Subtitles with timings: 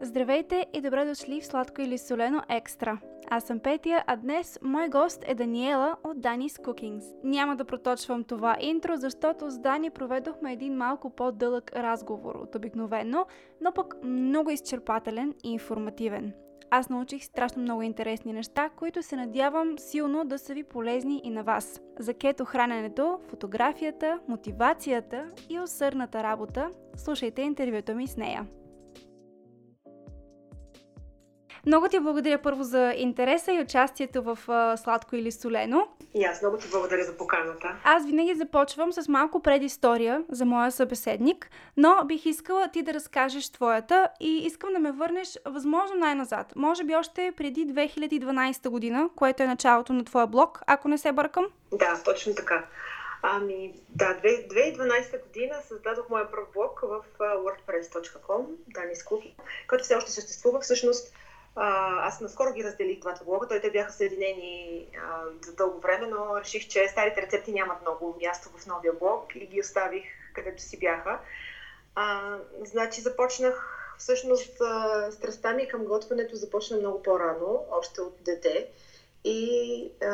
[0.00, 2.98] Здравейте и добре дошли в Сладко или Солено Екстра.
[3.30, 7.04] Аз съм Петя, а днес мой гост е Даниела от Danis Cookings.
[7.24, 13.26] Няма да проточвам това интро, защото с Дани проведохме един малко по-дълъг разговор от обикновено,
[13.60, 16.32] но пък много изчерпателен и информативен.
[16.70, 21.30] Аз научих страшно много интересни неща, които се надявам силно да са ви полезни и
[21.30, 21.80] на вас.
[21.98, 28.46] За кето храненето, фотографията, мотивацията и усърната работа, слушайте интервюто ми с нея.
[31.66, 35.88] Много ти благодаря първо за интереса и участието в uh, Сладко или Солено.
[36.14, 37.76] И аз много ти благодаря за поканата.
[37.84, 43.50] Аз винаги започвам с малко предистория за моя събеседник, но бих искала ти да разкажеш
[43.50, 46.52] твоята и искам да ме върнеш възможно най-назад.
[46.56, 51.12] Може би още преди 2012 година, което е началото на твоя блог, ако не се
[51.12, 51.46] бъркам.
[51.72, 52.64] Да, точно така.
[53.22, 59.34] Ами, да, 2012 година създадох моя първ блог в wordpress.com, Danis Cookie,
[59.68, 60.60] който все още съществува.
[60.60, 61.14] Всъщност,
[61.56, 66.06] а, аз наскоро ги разделих двата блога, той те бяха съединени а, за дълго време,
[66.06, 70.62] но реших, че старите рецепти нямат много място в новия блог и ги оставих където
[70.62, 71.18] си бяха.
[71.94, 74.54] А, значи започнах, всъщност
[75.10, 78.66] страстта ми към готвенето започна много по-рано, още от дете.
[79.24, 80.08] И а,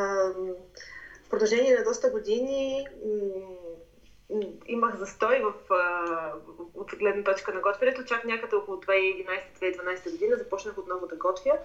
[1.25, 3.77] в продължение на доста години м-
[4.67, 5.53] имах застой в,
[6.75, 8.05] от гледна точка на готвенето.
[8.05, 11.59] Чак някъде около 2011-2012 година започнах отново да готвя.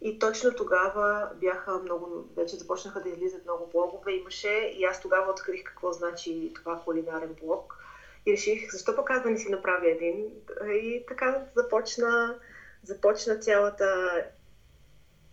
[0.00, 4.12] И точно тогава бяха много, вече започнаха да излизат много блогове.
[4.12, 7.78] Имаше и аз тогава открих какво значи това кулинарен блог.
[8.26, 10.26] И реших, защо пък аз да не си направя един.
[10.66, 12.38] И така започна,
[12.82, 14.22] започна цялата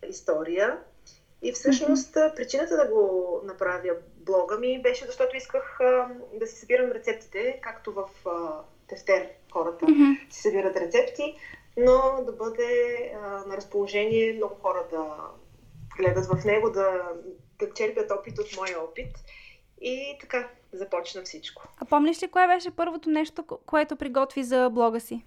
[0.08, 0.78] история.
[1.42, 6.92] И всъщност причината да го направя блога ми беше защото исках а, да си събирам
[6.92, 10.32] рецептите, както в а, тефтер хората mm-hmm.
[10.32, 11.34] си събират рецепти,
[11.76, 15.16] но да бъде а, на разположение много хора да
[15.96, 17.12] гледат в него, да,
[17.58, 19.16] да черпят опит от моя опит.
[19.80, 21.62] И така започна всичко.
[21.78, 25.24] А помниш ли кое беше първото нещо, което приготви за блога си?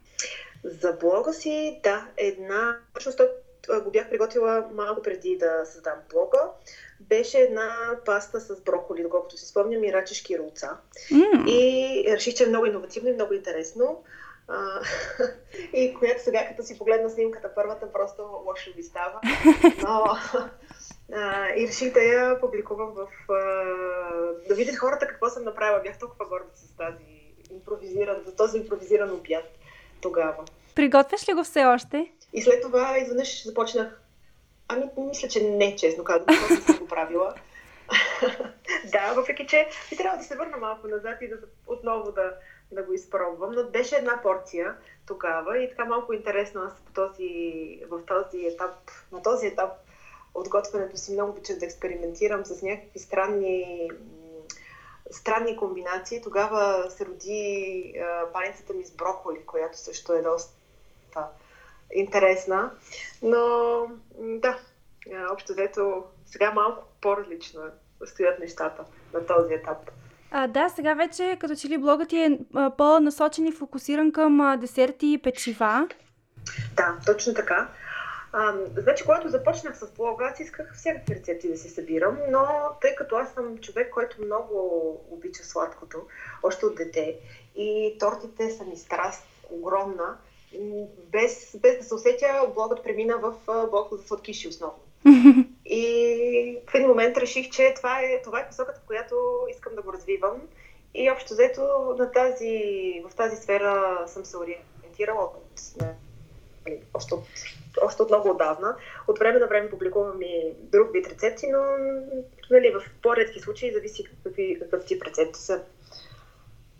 [0.63, 2.79] За блога си, да, една.
[2.91, 3.21] Всъщност
[3.83, 6.39] го бях приготвила малко преди да създам блога
[6.99, 10.77] беше една паста с броколи, доколкото си спомням, и рачешки рулца.
[11.11, 11.49] Mm.
[11.49, 14.03] И реших, че е много иновативно и много интересно.
[14.47, 14.81] А,
[15.73, 19.21] и която сега, като си погледна снимката първата, просто лошо ви става.
[19.83, 20.05] Но
[21.13, 23.31] а, и реших да я публикувам в...
[23.31, 23.43] А,
[24.47, 25.81] да видят хората какво съм направила.
[25.83, 29.45] Бях толкова горда с тази импровизиран, за този импровизиран обяд
[30.01, 30.45] тогава.
[30.75, 32.11] Приготвяш ли го все още?
[32.33, 34.01] И след това изведнъж започнах
[34.67, 37.35] Ами, мисля, че не, честно казвам, не съм го правила.
[38.91, 41.35] да, въпреки че би трябва да се върна малко назад и да
[41.67, 42.33] отново да,
[42.71, 43.51] да го изпробвам.
[43.51, 48.91] Но беше една порция тогава и така малко интересно аз по този, в този етап,
[49.11, 49.71] на този етап
[50.33, 53.89] от готвенето си много обичам да експериментирам с някакви странни
[55.11, 56.21] странни комбинации.
[56.21, 60.53] Тогава се роди а, паницата ми с броколи, която също е доста
[61.93, 62.71] интересна.
[63.21, 63.37] Но
[64.19, 64.59] да,
[65.31, 67.61] общо взето сега малко по-различно
[68.05, 68.83] стоят нещата
[69.13, 69.77] на този етап.
[70.31, 72.39] А, да, сега вече като че ли блогът ти е
[72.77, 75.87] по-насочен и фокусиран към десерти и печива.
[76.75, 77.69] Да, точно така.
[78.33, 82.47] А, значи, когато започнах с блога, аз исках всякакви рецепти да си събирам, но
[82.81, 84.57] тъй като аз съм човек, който много
[85.09, 85.97] обича сладкото,
[86.43, 87.19] още от дете,
[87.55, 90.17] и тортите са ми страст огромна,
[91.11, 93.33] без, без да се усетя, блогът премина в
[93.71, 94.79] блог за сладкиши основно.
[95.65, 99.15] И в един момент реших, че това е, това е посоката, в която
[99.49, 100.41] искам да го развивам.
[100.93, 101.61] И общо взето
[101.97, 105.61] на тази, в тази сфера съм се ориентирала от,
[106.65, 107.23] нали, още, от,
[107.81, 108.75] още от много отдавна.
[109.07, 111.59] От време на време публикувам и друг вид рецепти, но
[112.51, 115.63] нали, в по-редки случаи зависи какви, какъв тип рецепти са.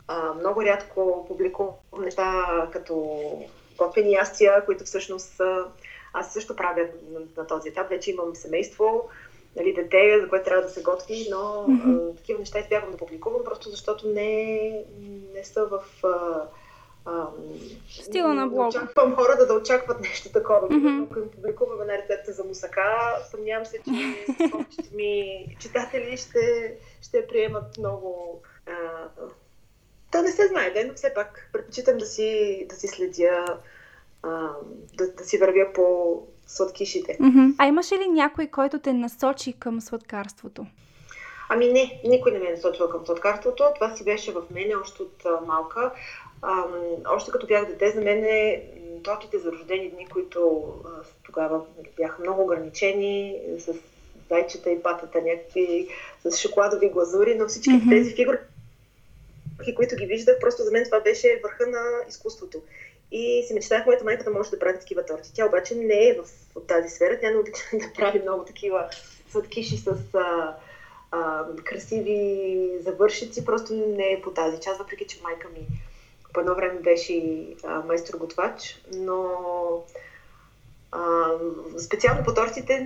[0.07, 3.20] А, много рядко публикувам неща като
[3.78, 5.41] готвени ястия, които всъщност
[6.14, 7.90] аз също правя на, на този етап.
[7.90, 9.09] Вече имам семейство,
[9.55, 12.11] нали, дете, за което трябва да се готви, но mm-hmm.
[12.11, 14.72] а, такива неща избягвам да публикувам, просто защото не,
[15.34, 15.84] не са в...
[16.03, 16.43] А,
[17.05, 17.28] а,
[17.90, 18.67] Стила на блога.
[18.67, 20.70] Очаквам хората да очакват нещо такова.
[20.70, 21.05] Mm-hmm.
[21.05, 27.28] Ако им публикувам една рецепта за мусака, съмнявам се, че повечето ми читатели ще, ще
[27.28, 28.41] приемат много...
[28.66, 28.73] А,
[30.12, 33.58] то не се знае, но все пак предпочитам да си, да си следя,
[34.24, 34.50] а,
[34.98, 36.18] да, да си вървя по
[36.48, 37.18] сладкишите.
[37.18, 37.56] Mm-hmm.
[37.58, 40.66] А имаше ли някой, който те насочи към сладкарството?
[41.50, 43.64] Ами не, никой не ме е насочил към сладкарството.
[43.76, 45.92] Това си беше в мене още от а, малка.
[46.42, 46.64] А,
[47.16, 48.64] още като бях дете, за мен е
[49.04, 50.90] тортите за рождени дни, които а,
[51.24, 51.62] тогава
[51.98, 53.74] бяха много ограничени, с
[54.30, 55.88] зайчета и патата някакви,
[56.26, 57.90] с шоколадови глазури, но всички mm-hmm.
[57.90, 58.38] тези фигури,
[59.76, 62.62] които ги виждах, просто за мен това беше върха на изкуството.
[63.12, 65.32] И си мечтах моята майка да може да прави такива торти.
[65.34, 66.26] Тя обаче не е в,
[66.68, 67.20] тази сфера.
[67.20, 68.90] Тя не обича да прави много такива
[69.32, 70.56] сладкиши с а,
[71.12, 73.46] а, красиви завършици.
[73.46, 75.68] Просто не е по тази част, въпреки че майка ми
[76.38, 77.46] по едно време беше
[77.86, 79.30] майстор-готвач, но
[80.92, 81.30] а,
[81.80, 82.80] специално по тортите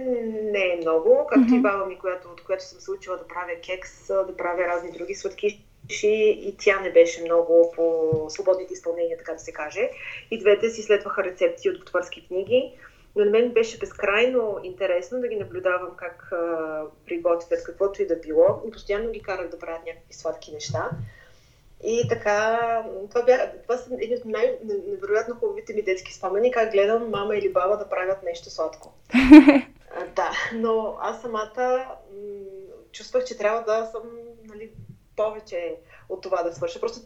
[0.52, 1.58] не е много, както mm-hmm.
[1.58, 4.92] и баба ми, която, от която съм се учила да правя кекс, да правя разни
[4.92, 9.90] други сладки и тя не беше много по свободните изпълнения, така да се каже.
[10.32, 12.74] И двете си следваха рецепти от готварски книги.
[13.16, 18.16] Но на мен беше безкрайно интересно да ги наблюдавам как а, приготвят каквото и да
[18.16, 18.62] било.
[18.68, 20.90] И постоянно ги карах да правят някакви сладки неща.
[21.84, 22.60] И така,
[23.10, 27.54] това, бя, това са едни от най-невероятно хубавите ми детски спомени, как гледам мама или
[27.54, 28.94] баба да правят нещо сладко.
[29.96, 32.42] а, да, но аз самата м-
[32.92, 34.04] чувствах, че трябва да съм
[35.24, 35.76] повече
[36.10, 36.80] от това да свърша.
[36.80, 37.00] Просто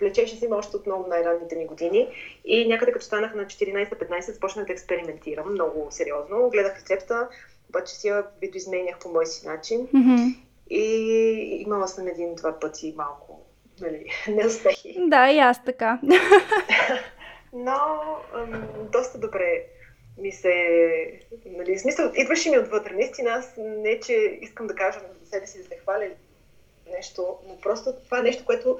[0.00, 2.08] влечеше си още от много най-ранните ми години.
[2.44, 6.50] И някъде като станах на 14-15, започнах да експериментирам много сериозно.
[6.50, 7.28] Гледах рецепта,
[7.68, 9.86] обаче си я видоизменях по мой си начин.
[9.86, 10.36] Mm-hmm.
[10.70, 10.84] И
[11.66, 13.40] имала съм един-два пъти малко
[13.80, 14.96] нали, неуспехи.
[15.06, 16.00] Да, и аз така.
[17.52, 17.76] Но
[18.34, 19.64] ам, доста добре
[20.18, 20.52] ми се...
[21.46, 22.94] Нали, смисъл, идваше ми отвътре.
[22.94, 26.08] Наистина, аз не, че искам да кажа на себе си да се хваля
[26.90, 28.78] нещо, но просто това е нещо, което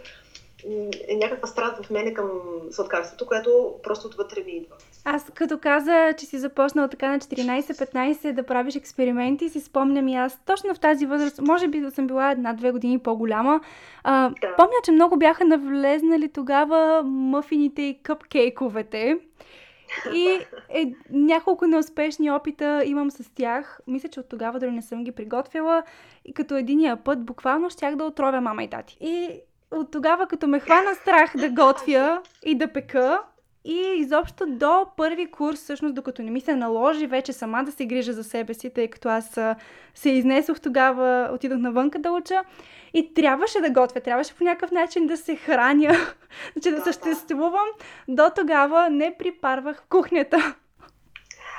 [1.08, 2.30] е някаква страст в мене към
[2.70, 4.76] сладкарството, което просто отвътре ми идва.
[5.04, 10.16] Аз като каза, че си започнала така на 14-15 да правиш експерименти, си спомням и
[10.16, 13.60] аз точно в тази възраст, може би да съм била една-две години по-голяма,
[14.04, 14.56] а, да.
[14.56, 19.18] помня, че много бяха навлезнали тогава мъфините и къпкейковете.
[20.14, 23.80] И е, няколко неуспешни опита имам с тях.
[23.86, 25.82] Мисля, че от тогава дори не съм ги приготвила.
[26.24, 28.96] И като единия път буквално щях да отровя мама и тати.
[29.00, 29.40] И
[29.70, 33.22] от тогава, като ме хвана страх да готвя и да пека,
[33.64, 37.86] и изобщо до първи курс, всъщност, докато не ми се наложи вече сама да се
[37.86, 39.38] грижа за себе си, тъй като аз
[39.94, 42.44] се изнесох тогава, отидох навънка да уча
[42.94, 45.96] и трябваше да готвя, трябваше по някакъв начин да се храня,
[46.62, 47.68] че да, да съществувам.
[48.08, 50.54] До тогава не припарвах в кухнята.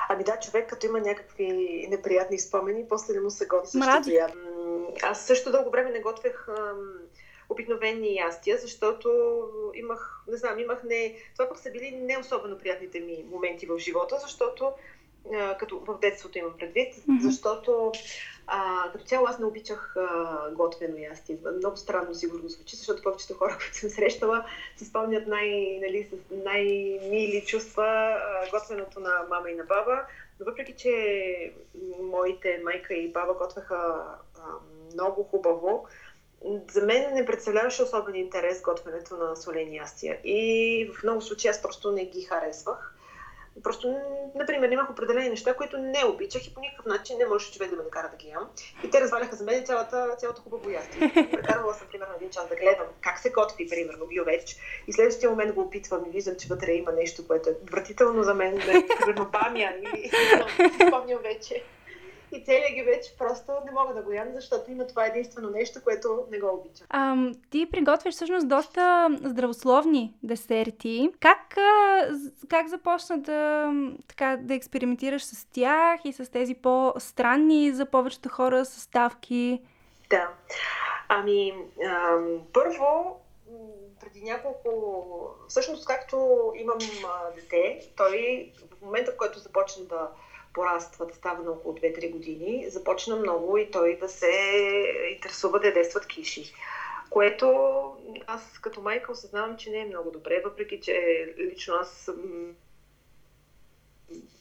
[0.10, 4.10] Ами да, човек като има някакви неприятни спомени, после не му се готви същото.
[5.04, 6.48] Аз също дълго време не готвех
[7.54, 9.10] обикновени ястия, защото
[9.74, 11.16] имах, не знам, имах не...
[11.38, 14.74] Това пък са били не особено приятните ми моменти в живота, защото
[15.60, 17.22] като в детството имам предвид, mm-hmm.
[17.22, 17.92] защото
[18.48, 21.38] а, като цяло аз не обичах а, готвено ястие.
[21.58, 24.46] Много странно сигурно звучи, защото повечето хора, които съм срещала,
[24.78, 30.02] си спомнят най, нали, с най-мили чувства а, готвеното на мама и на баба.
[30.40, 31.54] Но въпреки, че
[32.02, 34.42] моите майка и баба готвеха а,
[34.94, 35.88] много хубаво,
[36.72, 40.19] за мен не представляваше особен интерес готвенето на солени ястия.
[40.24, 42.95] И в много случаи аз просто не ги харесвах.
[43.63, 43.98] Просто,
[44.36, 47.75] например, имах определени неща, които не обичах и по никакъв начин не можеше човек да
[47.75, 48.50] ме накара да ги ям.
[48.84, 51.12] И те разваляха за мен цялата, цялата хубаво ястие.
[51.31, 54.56] Прекарвала съм, примерно, един час да гледам как се готви, примерно, биовеч.
[54.88, 58.34] И следващия момент го опитвам и виждам, че вътре има нещо, което е отвратително за
[58.34, 60.12] мен, да е, примерно, бамян или
[60.79, 61.83] не спомням вече и
[62.42, 66.25] целият ги вече просто не мога да го ям, защото има това единствено нещо, което
[66.32, 66.88] не го обичам.
[66.90, 67.16] А,
[67.50, 71.12] ти приготвяш всъщност доста здравословни десерти.
[71.20, 71.58] Как,
[72.50, 73.72] как започна да,
[74.08, 79.62] така, да експериментираш с тях и с тези по-странни за повечето хора съставки?
[80.10, 80.30] Да.
[81.10, 81.54] Ами,
[81.86, 83.20] ам, първо,
[84.00, 84.70] преди няколко...
[85.48, 90.10] Всъщност, както имам а, дете, той в момента, в който започна да
[90.53, 94.31] пораства, да става на около 2-3 години, започна много и той да се
[95.12, 96.53] интересува да действат киши.
[97.10, 97.48] Което
[98.27, 102.10] аз като майка осъзнавам, че не е много добре, въпреки че лично аз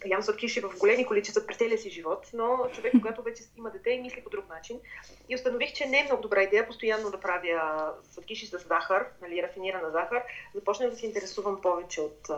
[0.07, 3.91] ям сладкиши в големи количества през целия си живот, но човек, когато вече има дете
[3.91, 4.81] и мисли по друг начин.
[5.29, 9.43] И установих, че не е много добра идея постоянно да правя сладкиши с захар, нали,
[9.43, 10.23] рафинирана захар.
[10.55, 12.29] Започнах да се интересувам повече от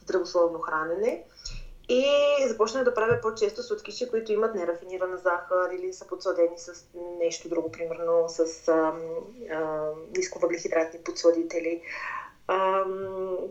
[0.00, 1.24] здравословно хранене.
[1.92, 2.04] И
[2.48, 6.84] започнах да правя по-често сладкиши, които имат нерафинирана захар или са подсладени с
[7.18, 8.94] нещо друго, примерно с а,
[9.50, 11.82] а, нисковъглехидратни подсладители.
[12.46, 12.84] А,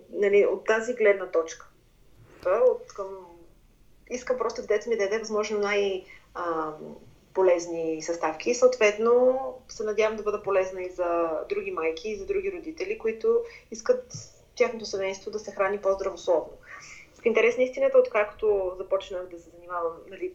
[0.10, 1.68] нали, от тази гледна точка.
[2.46, 3.08] От към...
[4.10, 6.74] Искам просто детето ми да даде възможно най- а,
[7.34, 8.56] полезни съставки.
[8.56, 13.44] Съответно, се надявам да бъда полезна и за други майки, и за други родители, които
[13.72, 14.14] искат
[14.56, 16.59] тяхното семейство да се храни по-здравословно.
[17.22, 20.34] В интерес на истината, откакто започнах да се занимавам, нали,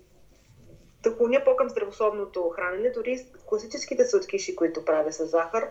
[1.02, 5.70] да клоня по-към здравословното хранене, дори класическите сладкиши, които правя с захар,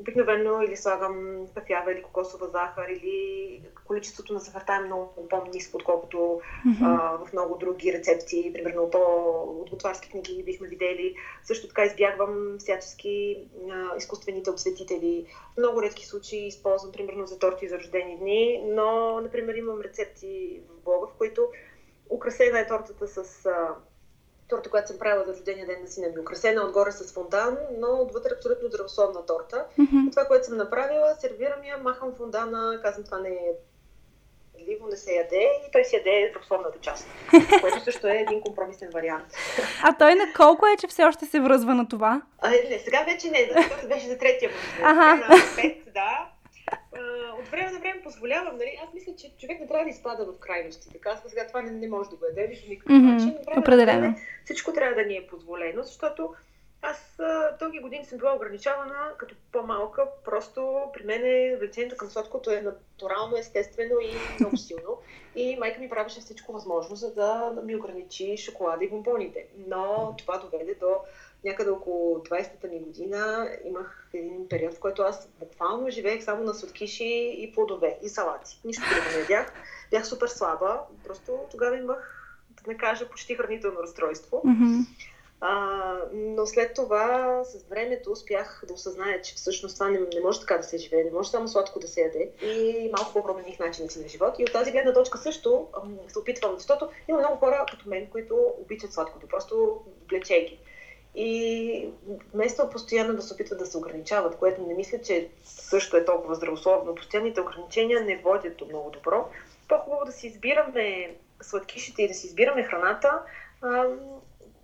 [0.00, 6.16] обикновено или слагам кафява или кокосова захар, или количеството на захарта е много по-низко, отколкото
[6.16, 6.82] mm-hmm.
[6.82, 8.98] а, в много други рецепти, примерно по
[9.60, 11.14] от готварски книги бихме видели.
[11.44, 13.36] Също така избягвам всячески
[13.70, 15.26] а, изкуствените обсветители.
[15.54, 20.60] В много редки случаи използвам, примерно за торти за рождени дни, но, например, имам рецепти
[20.68, 21.48] в блога, в които
[22.10, 23.74] украсена е тортата с а,
[24.48, 27.86] торта, която съм правила за рождения ден на сина ми, украсена отгоре с фондан, но
[27.86, 29.64] отвътре абсолютно здравословна торта.
[29.78, 30.10] Mm-hmm.
[30.10, 33.52] Това, което съм направила, сервирам я, махам фондана, казвам това не е
[34.68, 37.08] ливо, не се яде и той си яде здравословната част,
[37.60, 39.26] което също е един компромисен вариант.
[39.82, 42.22] А той на колко е, че все още се връзва на това?
[42.38, 44.98] А, не, сега вече не, защото беше за третия момент.
[44.98, 45.26] Ага.
[45.28, 46.28] На 5, да,
[47.40, 48.78] от време на време позволявам, нали?
[48.86, 50.92] Аз мисля, че човек не трябва да изпада в крайности.
[50.92, 53.12] Така казва сега, това не, не може да го яде по никакъв mm-hmm.
[53.12, 53.38] начин.
[53.56, 54.14] Определено.
[54.44, 56.34] Всичко трябва да ни е позволено, защото
[56.82, 57.18] аз
[57.58, 60.06] дълги години съм била ограничавана като по-малка.
[60.24, 64.98] Просто при мен влечението към сладкото е натурално, естествено и много силно.
[65.36, 69.46] И майка ми правеше всичко възможно, за да ми ограничи шоколада и бомбоните.
[69.68, 70.96] Но това доведе до
[71.44, 76.54] някъде около 20-та ми година имах един период, в който аз буквално живеех само на
[76.54, 78.60] сладкиши и плодове и салати.
[78.64, 79.52] Нищо друго не ядях.
[79.90, 80.80] Бях супер слаба.
[81.04, 84.42] Просто тогава имах, да не кажа, почти хранително разстройство.
[84.46, 84.86] Mm-hmm.
[85.40, 90.40] А, но след това, с времето, успях да осъзная, че всъщност това не, не може
[90.40, 92.30] така да се живее, не може само сладко да се яде.
[92.42, 94.34] И малко по-промених начина си на живот.
[94.38, 98.06] И от тази гледна точка също ам, се опитвам, защото има много хора като мен,
[98.06, 100.60] които обичат сладкото, просто влечейки.
[101.16, 101.88] И
[102.34, 106.34] вместо постоянно да се опитват да се ограничават, което не мисля, че също е толкова
[106.34, 109.28] здравословно, постоянните ограничения не водят до много добро.
[109.68, 113.22] По-хубаво да си избираме сладкишите и да си избираме храната,
[113.62, 113.84] а,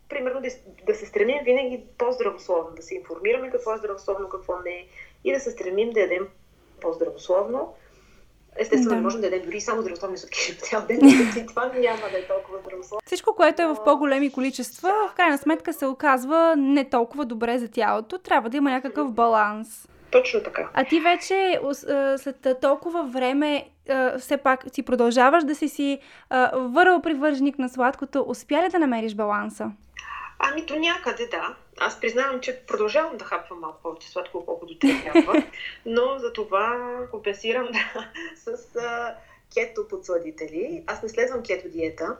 [0.08, 0.48] примерно да,
[0.86, 4.86] да се стремим винаги по-здравословно, да се информираме какво е здравословно, какво не е
[5.24, 6.28] и да се стремим да ядем
[6.80, 7.74] по-здравословно,
[8.58, 8.96] Естествено, да.
[8.96, 10.98] не можем да ядем дори само здравословни сладкиши по цял ден,
[11.36, 13.00] и това няма да е толкова здравословно.
[13.06, 17.68] Всичко, което е в по-големи количества, в крайна сметка се оказва не толкова добре за
[17.68, 18.18] тялото.
[18.18, 19.88] Трябва да има някакъв баланс.
[20.10, 20.68] Точно така.
[20.74, 21.60] А ти вече
[22.16, 23.68] след толкова време
[24.18, 25.98] все пак си продължаваш да си си
[26.54, 28.24] върл привърженик на сладкото.
[28.28, 29.70] Успя ли да намериш баланса?
[30.38, 31.54] Ами до някъде да.
[31.78, 35.42] Аз признавам, че продължавам да хапвам малко повече сладко, колкото трябва,
[35.86, 39.14] но за това компенсирам да, с а,
[39.54, 40.82] кето подсладители.
[40.86, 42.16] Аз не следвам кето диета.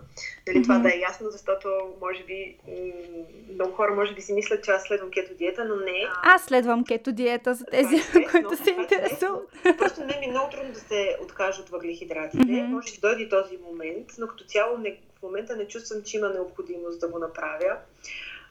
[0.47, 0.63] Дали mm-hmm.
[0.63, 1.69] това да е ясно, защото
[2.01, 5.77] може би м- много хора може би си мислят, че аз следвам кето диета, но
[5.77, 6.07] не.
[6.23, 9.51] Аз следвам кето диета за тези, е които се интересуват.
[9.79, 12.45] Просто не ми е много трудно да се откажа от въглехидратите.
[12.45, 12.67] Mm-hmm.
[12.67, 16.29] Може да дойде този момент, но като цяло не, в момента не чувствам, че има
[16.29, 17.77] необходимост да го направя.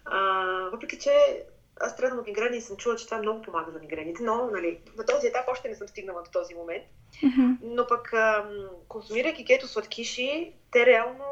[0.05, 1.45] А, въпреки, че
[1.79, 4.79] аз страдам от мигрени и съм чула, че това много помага за мигрените, но нали,
[4.97, 6.83] на този етап още не съм стигнала до този момент.
[7.23, 7.57] Mm-hmm.
[7.63, 8.45] Но пък, а,
[8.87, 11.25] консумирайки кето сладкиши, те реално,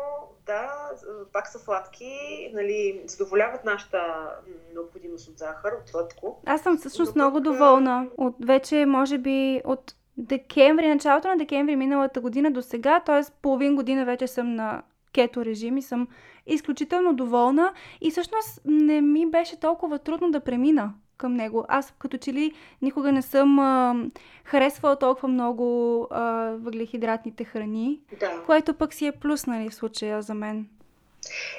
[0.45, 0.91] да,
[1.33, 2.15] пак са сладки,
[2.53, 4.29] нали, задоволяват нашата
[4.73, 6.41] необходимост от захар, от сладко.
[6.45, 8.07] Аз съм всъщност но много доволна.
[8.17, 13.31] От вече, може би, от декември, началото на декември миналата година до сега, т.е.
[13.41, 16.07] половин година вече съм на кето режим и съм
[16.47, 21.65] изключително доволна и всъщност не ми беше толкова трудно да премина към него.
[21.67, 23.95] Аз като че ли никога не съм а,
[24.43, 26.23] харесвала толкова много а,
[26.59, 28.43] въглехидратните храни, да.
[28.45, 30.67] което пък си е плюс, нали, в случая за мен.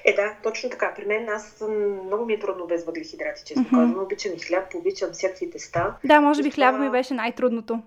[0.04, 0.94] Е, да, точно така.
[0.96, 3.70] При мен аз съм, много ми е трудно без въглехидрати, честно mm-hmm.
[3.70, 4.02] казвам.
[4.04, 5.94] Обичам и хляб, обичам всякакви теста.
[6.04, 7.82] Да, може би хляба ми беше най-трудното.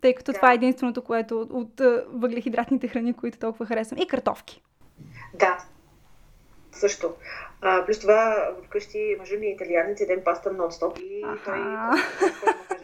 [0.00, 0.38] Тъй като да.
[0.38, 3.98] това е единственото, което от, от въглехидратните храни, които толкова харесвам.
[3.98, 4.62] И картофки.
[5.38, 5.64] Да,
[6.72, 7.14] също.
[7.60, 11.58] А, плюс това вкъщи мъжа ми е италианец, ден паста нон-стоп и той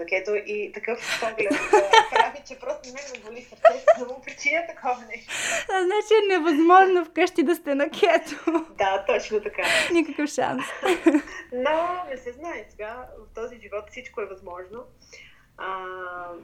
[0.07, 1.49] който кето и такъв поглед
[2.11, 5.33] прави, че просто не ме боли сърцето, но му причина такова нещо.
[5.73, 8.67] А, значи е невъзможно вкъщи да сте на кето.
[8.79, 9.63] Да, точно така.
[9.93, 10.65] Никакъв шанс.
[11.53, 14.85] Но не се знае сега, в този живот всичко е възможно.
[15.57, 15.87] А,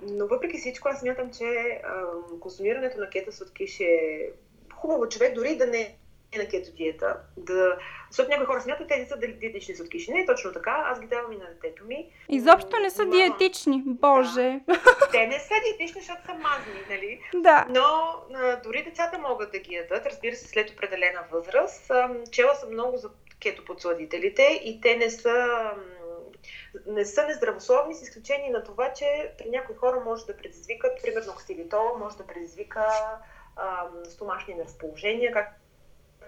[0.02, 2.02] но въпреки всичко, аз смятам, че а,
[2.40, 4.30] консумирането на кето сладкиш е
[4.80, 5.98] хубаво човек дори да не
[6.32, 7.16] е на кето диета.
[7.36, 7.78] Да...
[8.10, 10.12] Защото някои хора смятат, тези са диетични сладкиши.
[10.12, 10.84] Не е точно така.
[10.86, 12.10] Аз ги давам и на детето ми.
[12.28, 13.14] Изобщо не са Мама.
[13.16, 13.82] диетични.
[13.86, 14.60] Боже.
[14.68, 14.80] Да.
[15.12, 17.20] Те не са диетични, защото са мазни, нали?
[17.34, 17.66] Да.
[17.70, 21.90] Но а, дори децата могат да ги ядат, разбира се, след определена възраст.
[21.90, 25.46] А, чела съм много за кетоподсладителите и те не са
[26.86, 31.34] не са нездравословни, с изключение на това, че при някои хора може да предизвикат, примерно
[31.34, 32.86] ксилитол, може да предизвика
[34.04, 35.58] стомашни неразположения, как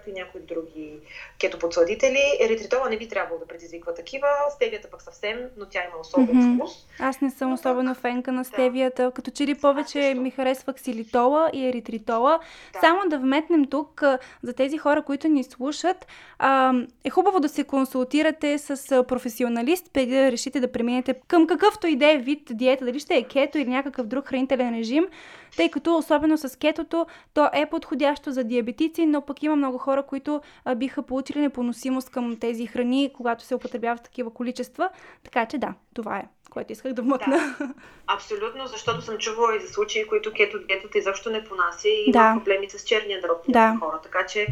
[0.01, 0.99] както и някои други
[1.39, 2.21] кетоподсладители.
[2.39, 6.57] Еритритола не би трябвало да предизвиква такива, стевията пък съвсем, но тя има особен mm-hmm.
[6.57, 6.71] вкус.
[6.99, 8.01] Аз не съм но особено пък...
[8.01, 9.11] фенка на стевията, да.
[9.11, 12.39] като че ли повече ми харесва ксилитола и еритритола.
[12.73, 12.79] Да.
[12.79, 14.03] Само да вметнем тук
[14.43, 16.07] за тези хора, които ни слушат,
[17.03, 21.95] е хубаво да се консултирате с професионалист, преди да решите да преминете към какъвто и
[21.95, 25.07] да е вид диета, дали ще е кето или някакъв друг хранителен режим,
[25.57, 30.03] тъй като особено с кетото то е подходящо за диабетици, но пък има много хора,
[30.03, 34.89] които а, биха получили непоносимост към тези храни, когато се употребяват такива количества.
[35.23, 37.55] Така че да, това е което исках да вмъкна.
[37.59, 37.73] Да,
[38.07, 42.11] абсолютно, защото съм чувала и за случаи, които кето диетата изобщо не понася и има
[42.11, 42.35] да.
[42.35, 43.99] проблеми с черния дроб на хора.
[44.03, 44.47] Така че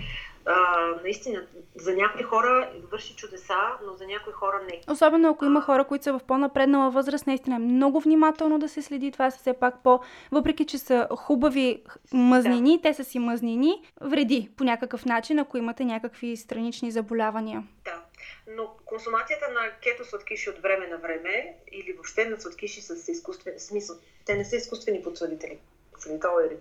[0.45, 0.55] а,
[1.03, 4.81] наистина, за някои хора върши чудеса, но за някои хора не.
[4.93, 8.81] Особено ако има хора, които са в по-напреднала възраст, наистина е много внимателно да се
[8.81, 9.11] следи.
[9.11, 9.99] Това са все пак по...
[10.31, 12.81] Въпреки, че са хубави мъзнини, да.
[12.81, 17.63] те са си мъзнини, вреди по някакъв начин, ако имате някакви странични заболявания.
[17.85, 18.01] Да.
[18.47, 23.59] Но консумацията на кето сладкиши от време на време или въобще на сладкиши с изкуствен
[23.59, 25.57] смисъл, те не са изкуствени подсладители.
[25.93, 26.57] Ксилитол е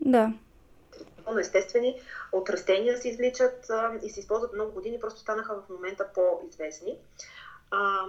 [0.00, 0.32] Да
[1.16, 2.00] напълно естествени,
[2.32, 6.98] от растения се извличат а, и се използват много години, просто станаха в момента по-известни.
[7.70, 8.06] А,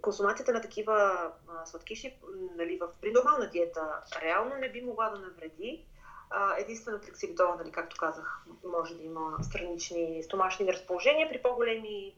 [0.00, 0.94] консумацията на такива
[1.48, 2.16] а, сладкиши
[2.56, 5.84] нали, в, при нормална диета реално не би могла да навреди.
[6.30, 12.14] А, единствено при ксилитола, нали, както казах, може да има странични стомашни разположения при по-големи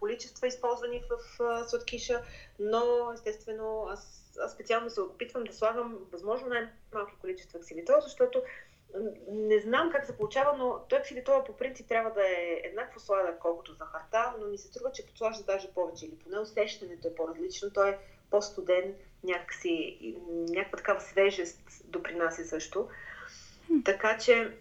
[0.00, 2.22] количества, използвани в а, сладкиша,
[2.58, 8.42] но естествено аз, аз специално се опитвам да слагам възможно най-малки количества ксилитол, защото
[9.28, 13.38] не знам как се получава, но той ксилитола по принцип трябва да е еднакво сладък,
[13.38, 17.70] колкото захарта, но ми се струва, че подслажда даже повече или поне усещането е по-различно.
[17.72, 17.98] Той е
[18.30, 19.98] по-студен, някакси,
[20.48, 22.88] някаква такава свежест допринася също.
[23.84, 24.56] Така че,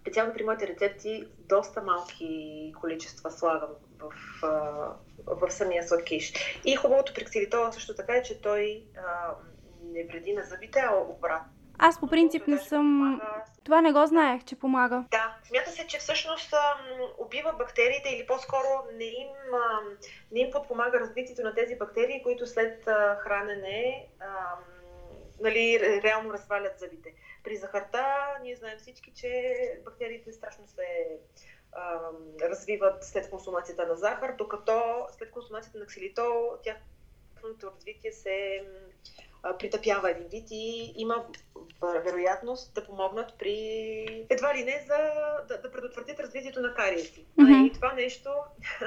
[0.00, 6.32] специално при моите рецепти, доста малки количества слагам в, в, в самия сладкиш.
[6.64, 9.34] И хубавото при ксилитола също така е, че той а,
[9.82, 13.20] не вреди на зъбите, а обратно аз по принцип не съм...
[13.64, 15.04] Това не го знаех, че помага.
[15.10, 16.54] Да, смята се, че всъщност
[17.18, 19.28] убива бактериите или по-скоро не им,
[20.32, 22.84] не им подпомага развитието на тези бактерии, които след
[23.18, 24.08] хранене
[25.40, 27.14] нали, реално развалят зъбите.
[27.44, 28.04] При захарта
[28.42, 31.18] ние знаем всички, че бактериите страшно се
[32.42, 38.64] развиват след консумацията на захар, докато след консумацията на ксилитол тяхното развитие се
[39.58, 41.24] притъпява един вид и има
[42.04, 44.98] вероятност да помогнат при едва ли не за
[45.48, 47.26] да, да предотвратят развитието на кариеси.
[47.38, 47.66] Mm-hmm.
[47.66, 48.30] И това нещо,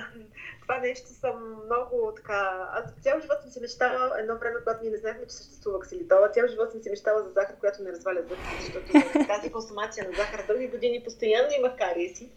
[0.63, 2.69] това нещо съм много така...
[2.73, 6.30] Аз цял живот съм си мечтала, едно време, когато ние не знаехме, че съществува ксилитола,
[6.30, 10.15] цял живот съм си мечтала за захар, която не разваля зъбите, защото тази консумация на
[10.17, 12.30] захар дълги години постоянно имах кариеси.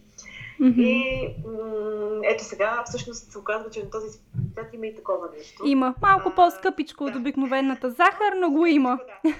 [0.60, 0.82] Mm-hmm.
[0.82, 4.08] И м- ето сега всъщност се оказва, че на този
[4.52, 5.62] свят има и такова нещо.
[5.66, 5.94] Има.
[6.02, 7.10] Малко а, по-скъпичко да.
[7.10, 8.98] от обикновената захар, но го има.
[9.24, 9.34] Да.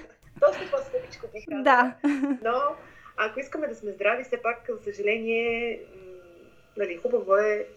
[0.47, 1.63] Доста по-скъпичко бих казала.
[1.63, 1.93] Да.
[2.43, 2.61] Но
[3.17, 5.81] ако искаме да сме здрави, все пак, за съжаление,
[6.77, 7.67] нали, хубаво е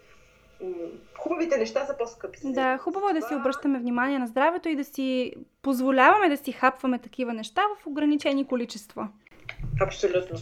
[1.19, 2.39] хубавите неща са по-скъпи.
[2.45, 6.53] Да, хубаво е да си обръщаме внимание на здравето и да си позволяваме да си
[6.53, 9.09] хапваме такива неща в ограничени количества.
[9.81, 10.39] Абсолютно.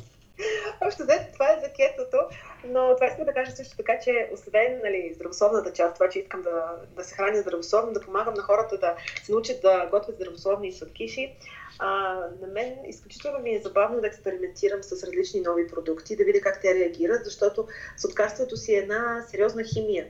[0.80, 2.18] Общо взето това е за кетото,
[2.64, 6.42] но това искам да кажа също така, че освен нали, здравословната част, това, че искам
[6.42, 10.72] да, да се храня здравословно, да помагам на хората да се научат да готвят здравословни
[10.72, 11.36] сладкиши,
[11.78, 16.40] а, на мен изключително ми е забавно да експериментирам с различни нови продукти, да видя
[16.40, 20.06] как те реагират, защото сладкарството си е една сериозна химия.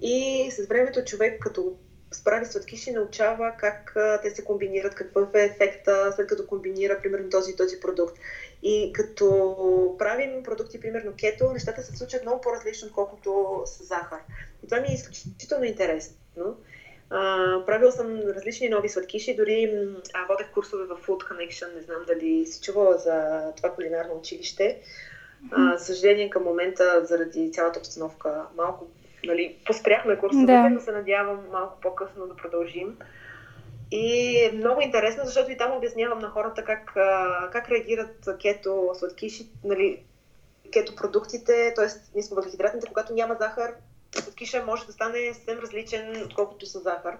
[0.00, 1.76] И с времето човек, като
[2.14, 7.30] справи сладкиши, научава как а, те се комбинират, какъв е ефекта след като комбинира, примерно,
[7.30, 8.18] този и този продукт.
[8.62, 14.18] И като правим продукти, примерно кето, нещата се случват много по-различно, отколкото с захар.
[14.64, 16.16] И това ми е изключително интересно.
[17.12, 22.04] Uh, правил съм различни нови сладкиши, дори а, водех курсове в Food Connection, не знам
[22.06, 24.78] дали си чувала за това кулинарно училище.
[25.50, 28.86] Uh, съжаление към момента, заради цялата обстановка, малко
[29.24, 30.68] нали, поспряхме курсовете, да.
[30.68, 32.96] но се надявам малко по-късно да продължим.
[33.94, 36.92] И е много интересно, защото и там обяснявам на хората как,
[37.52, 40.02] как реагират кето сладкиши, нали,
[40.72, 41.86] кето продуктите, т.е.
[42.14, 43.74] нисковъглехидратните, когато няма захар,
[44.14, 47.18] сладкиша може да стане съвсем различен, отколкото с захар.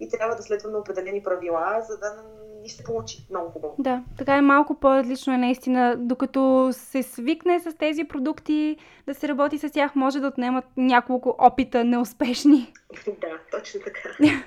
[0.00, 2.22] И трябва да следваме определени правила, за да
[2.64, 3.74] и ще получи много хубаво.
[3.78, 5.96] Да, така е малко по-различно е наистина.
[5.98, 11.36] Докато се свикне с тези продукти, да се работи с тях, може да отнемат няколко
[11.38, 12.72] опита неуспешни.
[13.06, 14.08] да, точно така.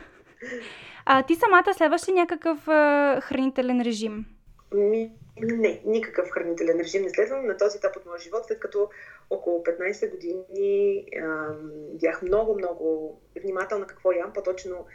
[1.06, 4.26] а ти самата следваш ли някакъв а, хранителен режим?
[4.74, 8.90] Ми, не, никакъв хранителен режим не следвам на този етап от моя живот, след като
[9.30, 11.54] около 15 години а,
[11.94, 14.86] бях много-много внимателна какво ям, по-точно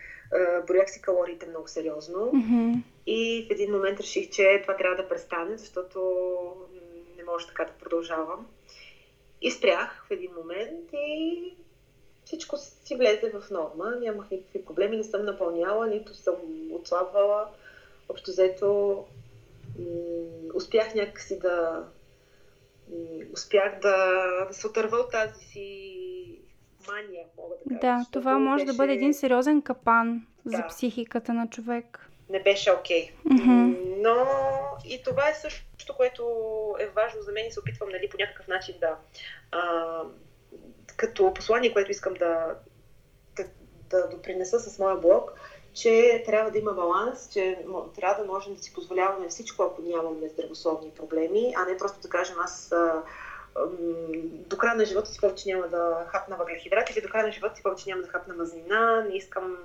[0.66, 2.18] броях си калориите много сериозно.
[2.18, 2.82] Mm-hmm.
[3.06, 6.00] И в един момент реших, че това трябва да престане, защото
[7.16, 8.46] не може така да продължавам.
[9.42, 11.56] И спрях в един момент и
[12.24, 13.96] всичко си влезе в норма.
[14.00, 16.34] Нямах никакви проблеми, не съм напълняла, нито съм
[16.72, 17.48] отслабвала.
[18.08, 19.04] Общо взето
[20.54, 21.84] успях някакси да
[23.32, 23.96] успях да,
[24.48, 26.38] да се отърва от тази си
[26.88, 27.80] мания, мога да кажа.
[27.80, 28.72] Да, това може беше...
[28.72, 30.56] да бъде един сериозен капан да.
[30.56, 32.08] за психиката на човек.
[32.28, 33.10] Не беше окей.
[33.10, 33.32] Okay.
[33.32, 33.94] Mm-hmm.
[33.98, 34.26] Но
[34.84, 36.22] и това е също, което
[36.78, 38.96] е важно за мен и се опитвам нали, по някакъв начин да.
[39.50, 40.02] А,
[40.96, 42.54] като послание, което искам да,
[43.36, 43.44] да,
[43.90, 45.32] да допринеса с моя блог,
[45.74, 47.64] че трябва да има баланс, че
[47.96, 52.08] трябва да можем да си позволяваме всичко, ако нямаме здравословни проблеми, а не просто да
[52.08, 52.72] кажем аз
[54.30, 57.56] до края на живота си повече няма да хапна въглехидрати или до края на живота
[57.56, 59.58] си повече няма да хапна мазнина, не искам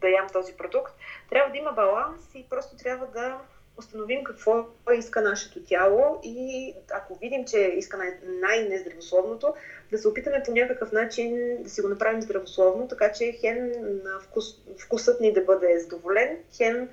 [0.00, 0.92] да ям този продукт.
[1.30, 3.38] Трябва да има баланс и просто трябва да
[3.82, 4.64] установим какво
[4.98, 7.98] иска нашето тяло и ако видим, че иска
[8.40, 9.54] най-нездравословното,
[9.90, 13.72] да се опитаме по някакъв начин да си го направим здравословно, така че хен
[14.04, 14.44] на вкус,
[14.78, 16.88] вкусът ни да бъде задоволен, хен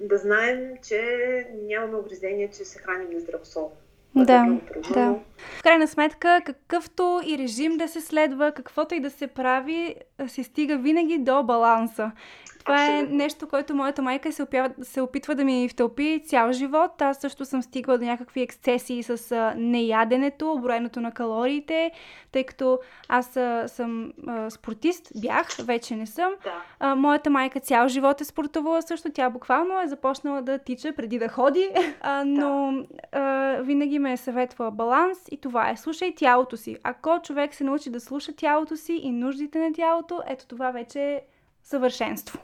[0.00, 1.02] да знаем, че
[1.62, 3.76] нямаме обрезение, че се храним нездравословно.
[4.14, 4.58] Да,
[4.94, 5.14] да.
[5.58, 9.94] В крайна сметка, какъвто и режим да се следва, каквото и да се прави,
[10.28, 12.12] се стига винаги до баланса.
[12.64, 17.02] Това е нещо, което моята майка се, опява, се опитва да ми втълпи цял живот.
[17.02, 21.90] Аз също съм стигала до някакви ексцесии с а, неяденето, броенето на калориите,
[22.32, 26.32] тъй като аз а, съм а, спортист, бях, вече не съм.
[26.44, 26.62] Да.
[26.80, 29.12] А, моята майка цял живот е спортувала също.
[29.12, 31.70] Тя буквално е започнала да тича преди да ходи,
[32.00, 32.74] а, но
[33.12, 35.76] а, винаги ме е съветвала баланс и това е.
[35.76, 36.76] Слушай тялото си.
[36.82, 41.00] Ако човек се научи да слуша тялото си и нуждите на тялото, ето това вече
[41.00, 41.20] е
[41.62, 42.38] съвършенство.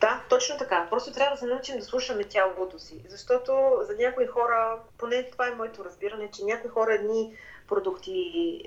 [0.00, 0.86] Да, точно така.
[0.90, 3.04] Просто трябва да се научим да слушаме тялото си.
[3.08, 7.34] Защото за някои хора, поне това е моето разбиране, че някои хора едни
[7.68, 8.62] продукти,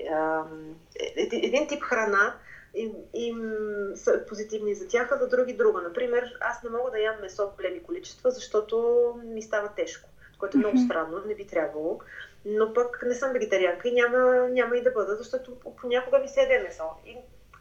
[1.05, 2.35] е, един тип храна
[2.73, 3.53] им, им
[3.95, 5.81] са позитивни за тях, а за други друга.
[5.81, 10.57] Например, аз не мога да ям месо в големи количества, защото ми става тежко, което
[10.57, 11.99] е много странно, не би трябвало.
[12.45, 16.41] Но пък не съм вегетарианка и няма, няма и да бъда, защото понякога ми се
[16.41, 16.83] яде месо.
[17.05, 17.17] И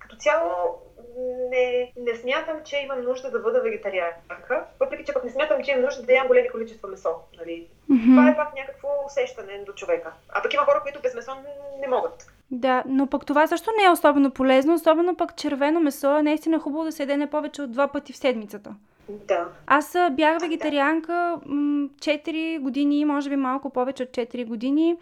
[0.08, 0.78] като цяло
[1.50, 5.70] не, не смятам, че имам нужда да бъда вегетарианка, въпреки че пък не смятам, че
[5.70, 7.08] имам нужда да ям големи количества месо.
[7.38, 7.68] Нали?
[7.90, 8.04] Mm-hmm.
[8.04, 10.12] Това е пак някакво усещане до човека.
[10.28, 11.30] А пък има хора, които без месо
[11.80, 12.26] не могат.
[12.50, 16.58] Да, но пък това също не е особено полезно, особено пък червено месо е наистина
[16.58, 18.74] хубаво да се яде не повече от два пъти в седмицата.
[19.08, 19.48] Да.
[19.66, 24.96] Аз бях вегетарианка 4 години, може би малко повече от 4 години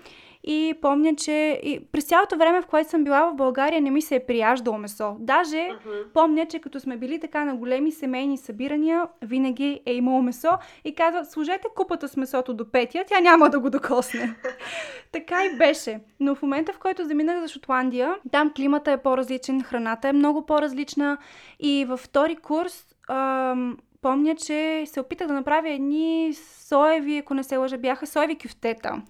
[0.47, 4.03] и помня, че и през цялото време, в което съм била в България, не ми
[4.03, 5.17] се е прияждало месо.
[5.19, 6.13] Даже uh-huh.
[6.15, 10.51] помня, че като сме били така на големи семейни събирания, винаги е имало месо
[10.85, 14.35] и казват, служете купата с месото до петия, тя няма да го докосне.
[15.13, 16.01] така и беше.
[16.21, 20.47] Но в момента, в който заминах за Шотландия, там климата е по-различен, храната е много
[20.47, 21.19] по-различна
[21.61, 23.77] и във втори курс ам,
[24.07, 26.35] помня, че се опитах да направя едни
[26.69, 29.03] соеви, ако не се лъжа, бяха соеви кюфтета.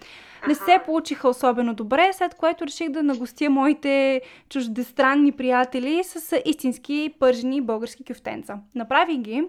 [0.48, 7.14] Не се получиха особено добре, след което реших да нагостя моите чуждестранни приятели с истински
[7.20, 8.58] пържени български кюфтенца.
[8.74, 9.44] Направих ги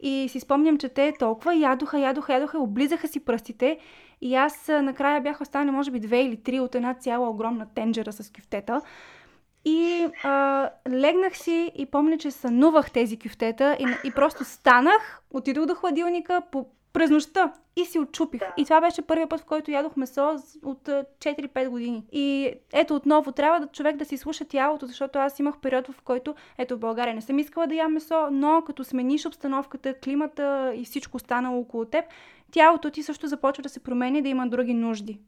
[0.00, 3.78] и си спомням, че те толкова ядоха, ядоха, ядоха, облизаха си пръстите
[4.20, 8.12] и аз накрая бях останали може би две или три от една цяла огромна тенджера
[8.12, 8.80] с кюфтета.
[9.64, 15.66] И а, легнах си и помня, че сънувах тези кюфтета и, и просто станах, отидох
[15.66, 18.40] до хладилника по, през нощта и си отчупих.
[18.40, 18.52] Да.
[18.56, 22.04] И това беше първият път, в който ядох месо от 4-5 години.
[22.12, 26.02] И ето отново, трябва да човек да си слуша тялото, защото аз имах период, в
[26.02, 30.72] който, ето в България не съм искала да ям месо, но като смениш обстановката, климата
[30.76, 32.04] и всичко останало около теб,
[32.50, 35.20] тялото ти също започва да се променя да има други нужди.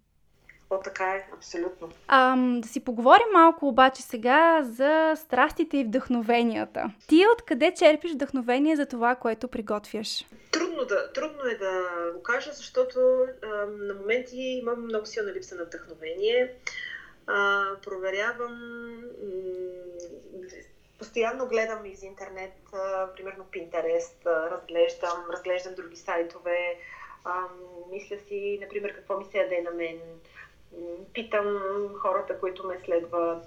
[0.71, 1.89] О, така е, абсолютно.
[2.09, 6.91] А, да си поговорим малко обаче сега за страстите и вдъхновенията.
[7.09, 10.25] Ти откъде черпиш вдъхновение за това, което приготвяш?
[10.51, 11.83] Трудно, да, трудно е да
[12.15, 12.99] го кажа, защото
[13.43, 16.53] а, на моменти имам много силна липса на вдъхновение.
[17.27, 18.53] А, проверявам
[18.93, 20.47] м-
[20.99, 26.79] постоянно гледам из интернет, а, примерно Pinterest, а, разглеждам, разглеждам други сайтове,
[27.25, 27.43] а,
[27.93, 29.99] мисля си, например, какво ми се яде на мен,
[31.15, 31.61] питам
[31.99, 33.47] хората, които ме следват.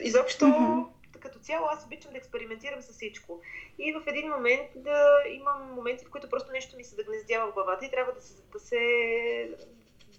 [0.00, 1.20] Изобщо, mm-hmm.
[1.20, 3.40] като цяло, аз обичам да експериментирам с всичко.
[3.78, 7.50] И в един момент да имам моменти, в които просто нещо ми се да гнездява
[7.50, 8.78] в главата и трябва да се, да се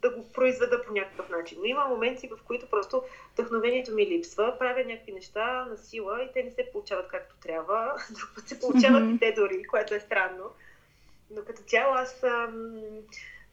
[0.01, 1.57] да го произведа по някакъв начин.
[1.59, 6.33] Но има моменти, в които просто вдъхновението ми липсва, правя някакви неща на сила и
[6.33, 7.93] те не се получават както трябва.
[8.11, 9.15] Друг път се получават mm-hmm.
[9.15, 10.43] и те дори, което е странно.
[11.31, 12.81] Но като цяло аз ам,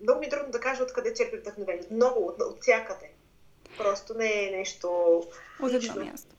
[0.05, 1.95] много ми е трудно да кажа откъде черпя вдъхновението.
[1.95, 3.14] Много, от, от всякъде.
[3.79, 4.89] Просто не е нещо
[5.61, 6.35] от едно място.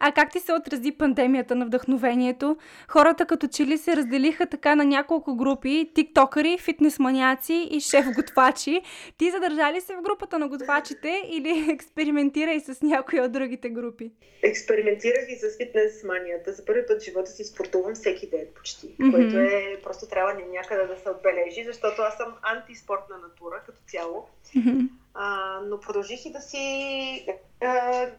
[0.00, 2.56] А как ти се отрази пандемията на вдъхновението?
[2.88, 8.82] Хората като че ли се разделиха така на няколко групи, тиктокъри, фитнес маняци и шеф-готвачи.
[9.18, 14.10] Ти задържали се в групата на готвачите или експериментирай с някои от другите групи?
[14.42, 16.52] Експериментирах и с фитнес манията.
[16.52, 19.10] За първи път в живота си спортувам всеки ден почти, mm-hmm.
[19.10, 24.26] което е просто трябва някъде да се отбележи, защото аз съм антиспортна натура като цяло.
[24.56, 24.88] Mm-hmm.
[25.14, 27.26] А, но продължих и да си
[27.60, 28.10] а,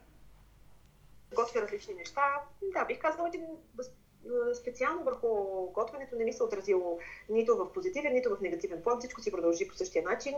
[1.35, 2.21] готвя различни неща.
[2.73, 3.45] Да, бих казала, един
[4.53, 5.27] специално върху
[5.71, 8.99] готвенето не ми се отразило нито в позитивен, нито в негативен план.
[8.99, 10.33] Всичко си продължи по същия начин.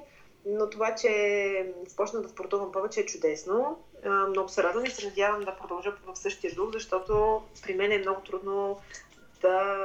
[0.46, 3.84] Но това, че започна да спортувам повече е чудесно.
[4.30, 7.98] Много се радвам и се надявам да продължа в същия дух, защото при мен е
[7.98, 8.82] много трудно
[9.46, 9.78] да,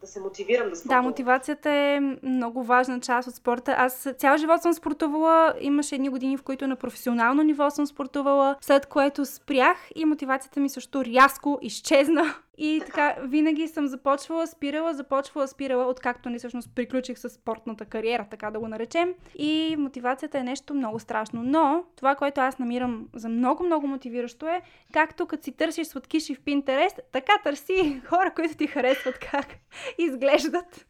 [0.00, 1.02] да се мотивирам да спортувам.
[1.02, 3.74] Да, мотивацията е много важна част от спорта.
[3.78, 5.54] Аз цял живот съм спортувала.
[5.60, 10.60] Имаше едни години, в които на професионално ниво съм спортувала, след което спрях и мотивацията
[10.60, 12.34] ми също рязко изчезна.
[12.60, 18.26] И така, винаги съм започвала, спирала, започвала, спирала, откакто не всъщност приключих с спортната кариера,
[18.30, 19.14] така да го наречем.
[19.34, 21.42] И мотивацията е нещо много страшно.
[21.42, 26.40] Но това, което аз намирам за много-много мотивиращо е, както като си търсиш сладкиши в
[26.40, 29.46] Pinterest, така търси хора, които ти харесват как
[29.98, 30.86] изглеждат.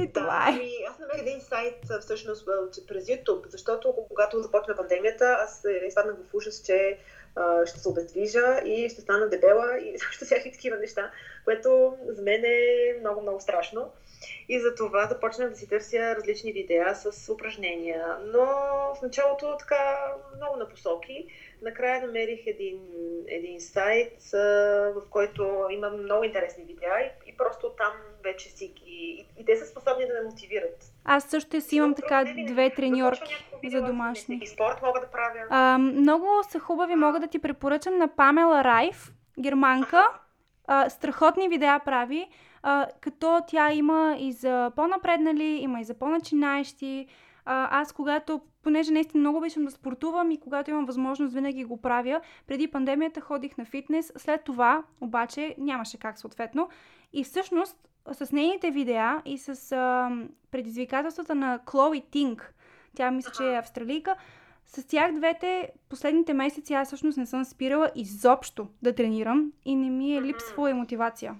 [0.00, 0.52] И това е.
[0.52, 2.48] Ами, аз намерих един сайт всъщност
[2.88, 6.98] през YouTube, защото когато започна пандемията, аз изпаднах в ужас, че
[7.66, 11.10] ще се обездвижа и ще стана дебела и също всякакви такива неща,
[11.44, 13.92] което за мен е много, много страшно.
[14.48, 18.16] И за това започнах да си търся различни видеа с упражнения.
[18.24, 18.44] Но
[18.94, 21.26] в началото така много на посоки.
[21.62, 22.80] Накрая намерих един,
[23.26, 27.92] един сайт, в който има много интересни видеа и, и просто там
[28.24, 28.84] вече си ги...
[28.88, 30.92] И, и те са способни да ме мотивират.
[31.10, 34.40] Аз също си имам така две треньорки за домашни.
[34.42, 35.46] И спорт мога да правя.
[35.50, 40.08] А, много са хубави, мога да ти препоръчам на Памела Райф, германка.
[40.66, 42.28] А, страхотни видеа прави,
[42.62, 47.06] а, като тя има и за по-напреднали, има и за по-начинаещи.
[47.44, 51.80] А, аз когато, понеже наистина много обичам да спортувам и когато имам възможност винаги го
[51.80, 56.68] правя, преди пандемията ходих на фитнес, след това обаче нямаше как съответно.
[57.12, 60.10] И всъщност с нейните видеа и с а,
[60.50, 62.54] предизвикателствата на Клои Тинг,
[62.96, 64.16] тя мисля, че е австралийка,
[64.66, 69.90] с тях двете последните месеци аз всъщност не съм спирала изобщо да тренирам и не
[69.90, 71.34] ми е липсвала и мотивация.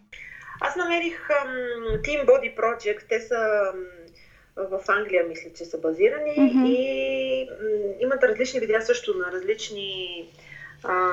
[0.60, 3.08] Аз намерих um, Team Body Project.
[3.08, 3.72] Те са
[4.56, 6.66] в Англия, мисля, че са базирани mm-hmm.
[6.66, 10.24] и um, имат различни видеа също на различни
[10.84, 11.12] а,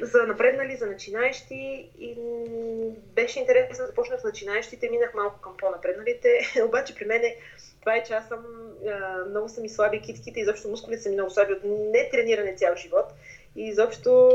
[0.00, 2.14] за напреднали, за начинаещи и
[3.14, 7.22] беше интересно да започнах с начинаещите, минах малко към по-напредналите, обаче при мен
[7.80, 8.38] това е, че аз съм,
[8.88, 12.74] а, много са ми слаби китките, изобщо мускулите са ми много слаби от нетрениране цял
[12.76, 13.06] живот.
[13.56, 14.30] И изобщо,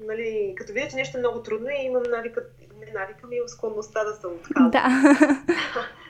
[0.00, 2.44] нали, като видя, че нещо е много трудно и имам навика,
[2.80, 4.70] не навика ми, склонността да се отказвам.
[4.70, 4.84] Да.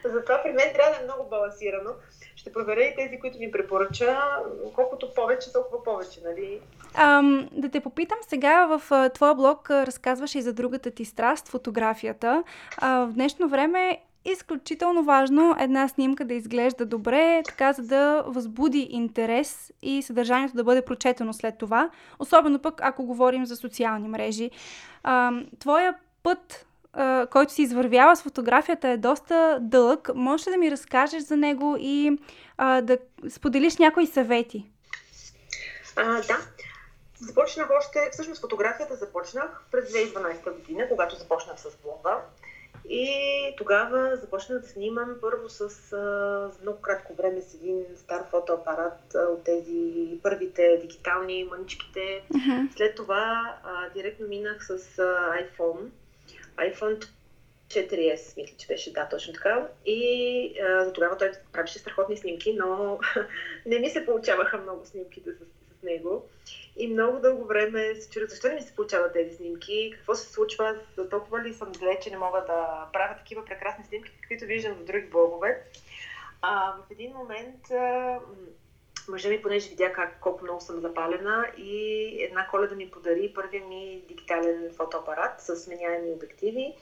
[0.12, 1.90] Затова при мен трябва да е много балансирано
[2.42, 4.18] ще проверя и тези, които ви препоръча.
[4.74, 6.60] Колкото повече, толкова повече, нали?
[6.94, 11.48] Ам, да те попитам сега, в твоя блог а, разказваш и за другата ти страст,
[11.48, 12.44] фотографията.
[12.78, 18.22] А, в днешно време е изключително важно една снимка да изглежда добре, така за да
[18.26, 21.90] възбуди интерес и съдържанието да бъде прочетено след това.
[22.18, 24.50] Особено пък, ако говорим за социални мрежи.
[25.02, 26.66] А, твоя път
[27.30, 30.10] който си извървява с фотографията е доста дълъг.
[30.14, 32.18] Може ли да ми разкажеш за него и
[32.58, 34.70] а, да споделиш някои съвети?
[35.96, 36.38] А, да.
[37.20, 42.16] Започнах още, всъщност фотографията започнах през 2012 година, когато започнах с блога.
[42.88, 43.08] И
[43.56, 49.18] тогава започнах да снимам първо с а, много кратко време с един стар фотоапарат а,
[49.18, 52.24] от тези първите дигитални мъничките.
[52.32, 52.76] Uh-huh.
[52.76, 55.02] След това а, директно минах с а,
[55.42, 55.88] iPhone
[56.56, 57.06] iPhone
[57.68, 59.68] 4S, мисля, че беше, да, точно така.
[59.86, 62.98] И а, за тогава той правеше страхотни снимки, но
[63.66, 65.36] не ми се получаваха много снимките с,
[65.78, 66.28] с него.
[66.76, 70.32] И много дълго време се чудя защо не ми се получават тези снимки, какво се
[70.32, 74.44] случва, за толкова ли съм зле, че не мога да правя такива прекрасни снимки, каквито
[74.44, 75.62] виждам в други блогове.
[76.42, 78.18] А, в един момент а,
[79.08, 83.64] мъжа ми, понеже видя как, колко много съм запалена и една коледа ми подари първия
[83.64, 86.74] ми дигитален фотоапарат с сменяеми обективи.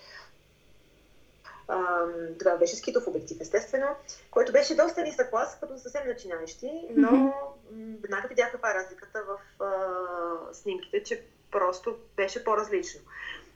[2.38, 3.86] Тогава беше скитов обектив, естествено,
[4.30, 8.00] който беше доста нисък клас, като съвсем начинаещи, но mm-hmm.
[8.02, 13.00] веднага видях каква е разликата в а, снимките, че просто беше по-различно.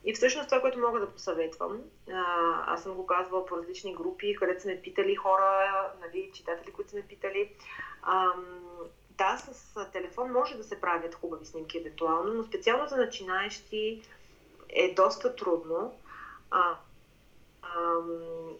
[0.04, 1.80] И всъщност това, което мога да посъветвам,
[2.12, 2.22] а,
[2.66, 6.96] аз съм го казвала по различни групи, където са ме питали хора, нали, читатели, които
[6.96, 7.52] ме питали.
[9.10, 14.02] Да, с телефон може да се правят хубави снимки евентуално, но специално за начинаещи
[14.68, 15.94] е доста трудно.
[16.50, 16.76] А,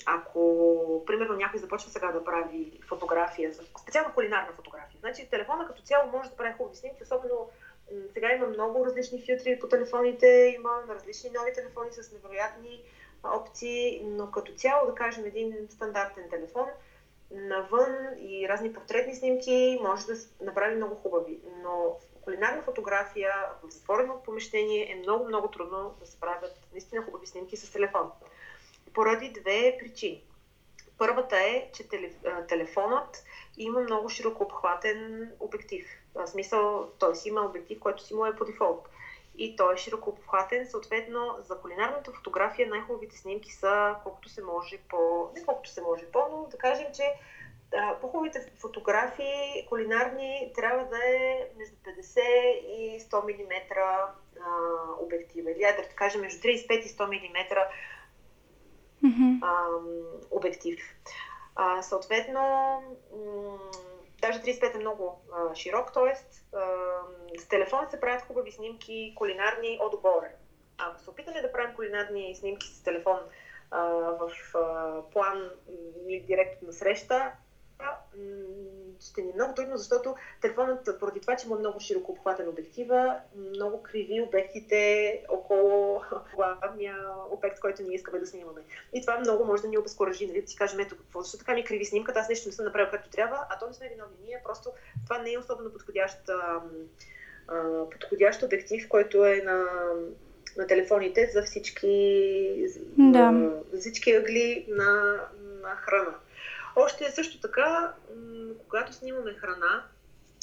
[0.07, 6.11] ако, примерно, някой започва сега да прави фотография, специално кулинарна фотография, значи телефона като цяло
[6.11, 7.51] може да прави хубави снимки, особено
[8.13, 12.83] сега има много различни филтри по телефоните, има различни нови телефони с невероятни
[13.25, 16.67] опции, но като цяло, да кажем, един стандартен телефон,
[17.35, 21.41] навън и разни портретни снимки може да направи много хубави.
[21.63, 27.27] Но кулинарна фотография в затворено помещение е много, много трудно да се правят наистина хубави
[27.27, 28.11] снимки с телефон
[28.95, 30.23] поради две причини.
[30.99, 31.89] Първата е, че
[32.49, 33.25] телефонът
[33.57, 35.87] има много широко обхватен обектив.
[36.15, 38.89] В смисъл, той си има обектив, който си му е по дефолт.
[39.39, 40.67] И той е широко обхватен.
[40.67, 45.31] Съответно, за кулинарната фотография най-хубавите снимки са колкото се може по...
[45.35, 47.15] Не колкото се може по, но да кажем, че
[48.01, 52.21] по-хубавите фотографии кулинарни трябва да е между 50
[52.67, 53.55] и 100 мм
[55.01, 55.51] обектива.
[55.51, 57.57] Или да кажем между 35 и 100 мм
[59.43, 59.67] а,
[60.31, 60.81] обектив.
[61.57, 62.41] А, съответно,
[63.13, 63.59] м-
[64.27, 66.15] даже 35 е много а, широк, т.е.
[67.39, 70.35] с телефон се правят хубави снимки, кулинарни отгоре.
[70.79, 73.19] Ако се опитаме да правим кулинарни снимки с телефон
[73.71, 73.83] а,
[74.21, 75.51] в а, план
[76.07, 77.33] или директно на среща,
[79.01, 83.17] ще ни е много трудно, защото телефонът, поради това, че има много широко обхватен обектива,
[83.37, 86.03] много криви обектите около
[86.35, 86.97] главния
[87.31, 88.61] обект, който ние искаме да снимаме.
[88.93, 90.43] И това много може да ни обезкуражи, нали?
[90.43, 92.91] Да си кажем, ето какво, защо така ми криви снимката, аз нещо не съм направил
[92.91, 94.71] както трябва, а то не сме виновни ние, просто
[95.05, 96.61] това не е особено подходящ, а,
[97.49, 99.67] а, подходящ обектив, който е на
[100.57, 102.67] на телефоните за всички,
[102.99, 103.51] да.
[103.73, 105.21] за всички ъгли на,
[105.63, 106.15] на храна.
[106.77, 107.93] Още също така,
[108.69, 109.85] когато снимаме храна,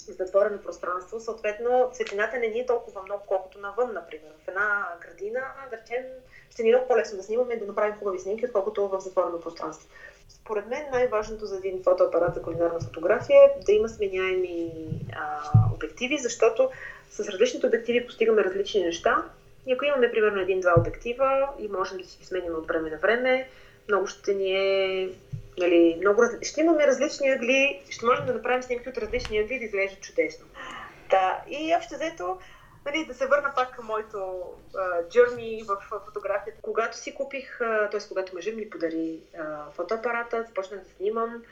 [0.07, 4.31] в затворено пространство, съответно светлината не ни е толкова много, колкото навън, например.
[4.45, 5.41] В една градина,
[5.71, 6.05] да речем,
[6.49, 9.41] ще ни е много по-лесно да снимаме и да направим хубави снимки, отколкото в затворено
[9.41, 9.89] пространство.
[10.29, 14.71] Според мен най-важното за един фотоапарат за кулинарна фотография е да има сменяеми
[15.15, 15.41] а,
[15.75, 16.69] обективи, защото
[17.09, 19.25] с различните обективи постигаме различни неща.
[19.67, 23.49] И ако имаме примерно един-два обектива и можем да си сменим от време на време,
[23.87, 25.09] много ще ни е
[25.61, 26.31] Нали, много раз...
[26.41, 30.45] Ще имаме различни ъгли, ще можем да направим снимки от различни ъгли да изглежда чудесно.
[31.09, 32.37] Да, и общо взето,
[32.85, 34.43] нали, да се върна пак към моето
[35.09, 36.61] джърни в фотографията.
[36.61, 37.57] Когато си купих,
[37.91, 38.07] т.е.
[38.07, 41.43] когато мъжът ми подари а, фотоапарата, започнах да снимам.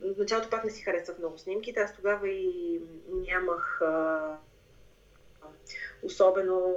[0.00, 4.36] В началото пак не си харесвах много снимки, аз тогава и нямах а,
[6.02, 6.76] особено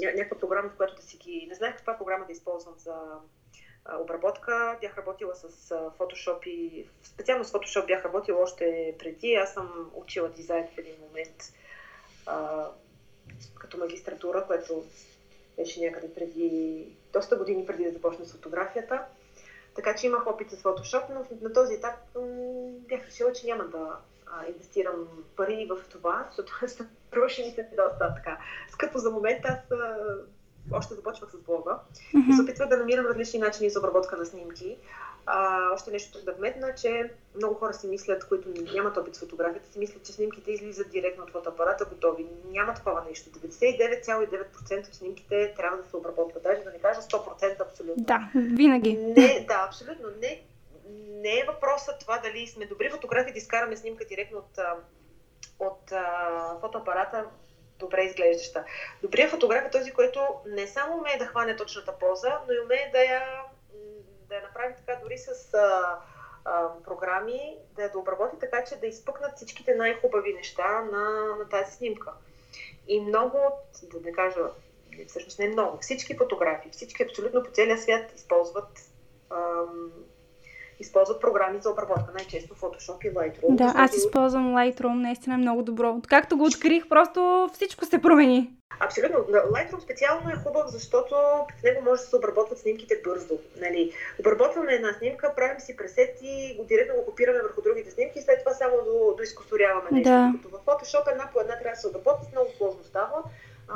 [0.00, 1.46] някаква програма, в която да си ги...
[1.48, 2.94] Не знаех каква програма да използвам за
[3.92, 4.78] обработка.
[4.80, 5.68] Бях работила с
[5.98, 9.34] Photoshop и специално с Photoshop бях работила още преди.
[9.34, 11.52] Аз съм учила дизайн в един момент
[12.26, 12.68] а,
[13.58, 14.84] като магистратура, което
[15.56, 19.04] беше някъде преди, доста години преди да започна с фотографията.
[19.74, 21.94] Така че имах опит с Photoshop, но на този етап
[22.88, 26.52] бях решила, че няма да а, инвестирам пари в това, защото
[27.08, 28.38] струваше ми се доста така
[28.70, 29.48] скъпо за момента.
[29.48, 29.96] Аз а,
[30.72, 31.78] още започвах с блога
[32.14, 32.30] mm-hmm.
[32.30, 34.76] и се опитвах да намирам различни начини за обработка на снимки.
[35.26, 39.72] А, още нещо да вметна, че много хора си мислят, които нямат опит с фотографията,
[39.72, 42.26] си мислят, че снимките излизат директно от фотоапарата готови.
[42.50, 43.30] Няма такова нещо.
[43.30, 46.42] 99,9% от снимките трябва да се обработват.
[46.42, 48.04] Даже да не кажа 100% абсолютно.
[48.04, 48.96] Да, винаги.
[48.96, 50.08] Не, да, абсолютно.
[50.22, 50.42] Не,
[51.08, 54.58] не е въпросът това дали сме добри фотографи да изкараме снимка директно от,
[55.58, 57.24] от а, фотоапарата
[57.78, 58.64] добре изглеждаща.
[59.02, 62.90] Добрият фотограф е този, който не само умее да хване точната поза, но и умее
[62.92, 63.42] да я,
[64.28, 65.98] да я направи така дори с а,
[66.44, 67.98] а, програми, да я да
[68.40, 72.12] така, че да изпъкнат всичките най-хубави неща на, на тази снимка.
[72.88, 73.38] И много,
[73.82, 74.40] да не кажа,
[75.08, 78.80] всъщност не много, всички фотографи, всички абсолютно по целия свят използват
[79.30, 79.92] ам,
[80.80, 83.54] използват програми за обработка, най-често Photoshop и Lightroom.
[83.54, 85.96] Да, аз използвам Lightroom, наистина е много добро.
[86.08, 88.50] Както го открих, просто всичко се промени.
[88.80, 89.18] Абсолютно.
[89.28, 91.14] Lightroom специално е хубав, защото
[91.60, 93.38] в него може да се обработват снимките бързо.
[93.60, 93.92] Нали?
[94.20, 98.38] Обработваме една снимка, правим си пресети, го директно го копираме върху другите снимки и след
[98.38, 100.10] това само до, до изкосоряваме нещо.
[100.10, 100.32] Да.
[100.42, 103.22] Като в Photoshop една по една трябва да се обработва, много сложно става.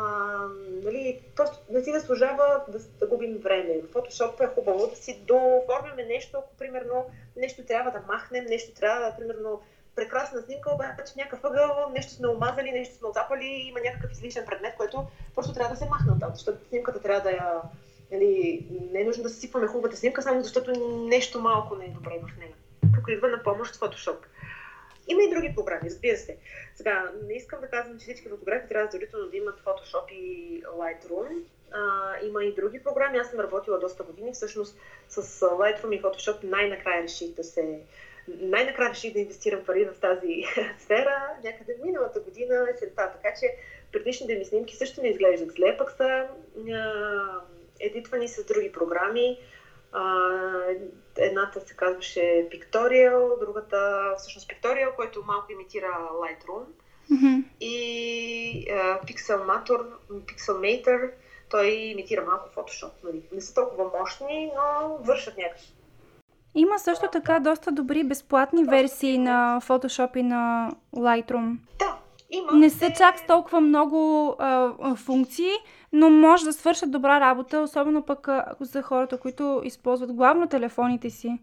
[0.00, 0.48] А,
[0.84, 3.80] нали, просто не си заслужава да, да губим време.
[3.94, 9.00] В е хубаво да си дооформяме нещо, ако примерно нещо трябва да махнем, нещо трябва
[9.00, 9.62] да, примерно,
[9.94, 14.74] прекрасна снимка, обаче някакъв ъгъл нещо сме омазали, нещо сме отзапали, има някакъв излишен предмет,
[14.76, 17.62] който просто трябва да се махне оттам, защото снимката трябва да я...
[18.12, 20.70] Нали, не е нужно да сипваме хубавата снимка, само защото
[21.08, 22.52] нещо малко не е добре в нея.
[22.94, 24.16] Тук идва на помощ Photoshop.
[25.08, 26.36] Има и други програми, разбира се.
[26.74, 31.42] Сега, не искам да казвам, че всички фотографи трябва задължително да имат Photoshop и Lightroom.
[31.72, 33.18] А, има и други програми.
[33.18, 34.32] Аз съм работила доста години.
[34.32, 34.78] Всъщност
[35.08, 37.80] с Lightroom и Photoshop най-накрая реших да се
[38.28, 40.44] най-накрая реших да инвестирам пари в тази
[40.78, 43.12] сфера някъде миналата година, есента.
[43.12, 43.54] Така че
[43.92, 46.28] предишните ми снимки също не изглеждат зле, пък са
[47.80, 49.38] едитвани с други програми.
[49.92, 50.28] А,
[51.16, 56.64] едната се казваше Pictorial, другата всъщност Pictorial, който малко имитира Lightroom.
[57.12, 57.44] Mm-hmm.
[57.60, 61.10] И а, Pixelmator, Pixelmator,
[61.50, 62.90] той имитира малко Photoshop.
[63.04, 63.22] Нали?
[63.32, 65.72] Не са толкова мощни, но вършат някакви
[66.54, 71.56] има също така доста добри безплатни версии на Photoshop и на Lightroom.
[71.78, 71.98] Да,
[72.30, 72.52] има.
[72.52, 75.50] Не са чак с толкова много а, функции,
[75.92, 81.10] но може да свършат добра работа, особено пък а, за хората, които използват главно телефоните
[81.10, 81.38] си.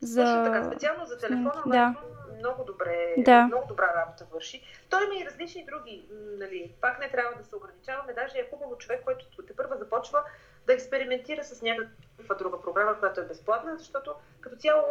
[0.00, 0.44] За...
[0.44, 1.94] Така, специално за телефона, да.
[2.38, 3.44] много, добре, да.
[3.44, 4.62] много добра работа върши.
[4.90, 6.08] Той има и различни други,
[6.38, 10.22] нали, пак не трябва да се ограничаваме, даже е хубаво човек, който те първа започва
[10.66, 14.82] да експериментира с някаква друга програма, която е безплатна, защото като цяло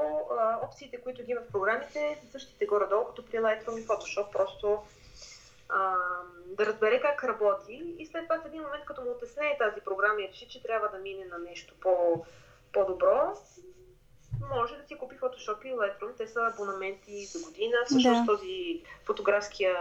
[0.64, 4.80] опциите, които ги има в програмите, са същите горе-долу, като при Lightroom и Photoshop, просто
[5.70, 5.96] а,
[6.46, 10.22] да разбере как работи и след това в един момент, като му отесне тази програма
[10.22, 12.26] и реши, че трябва да мине на нещо по,
[12.74, 13.34] по-добро,
[14.56, 16.18] може да си купи Photoshop и Lightroom.
[16.18, 17.78] Те са абонаменти за година.
[17.86, 18.32] Всъщност да.
[18.32, 19.76] този фотографския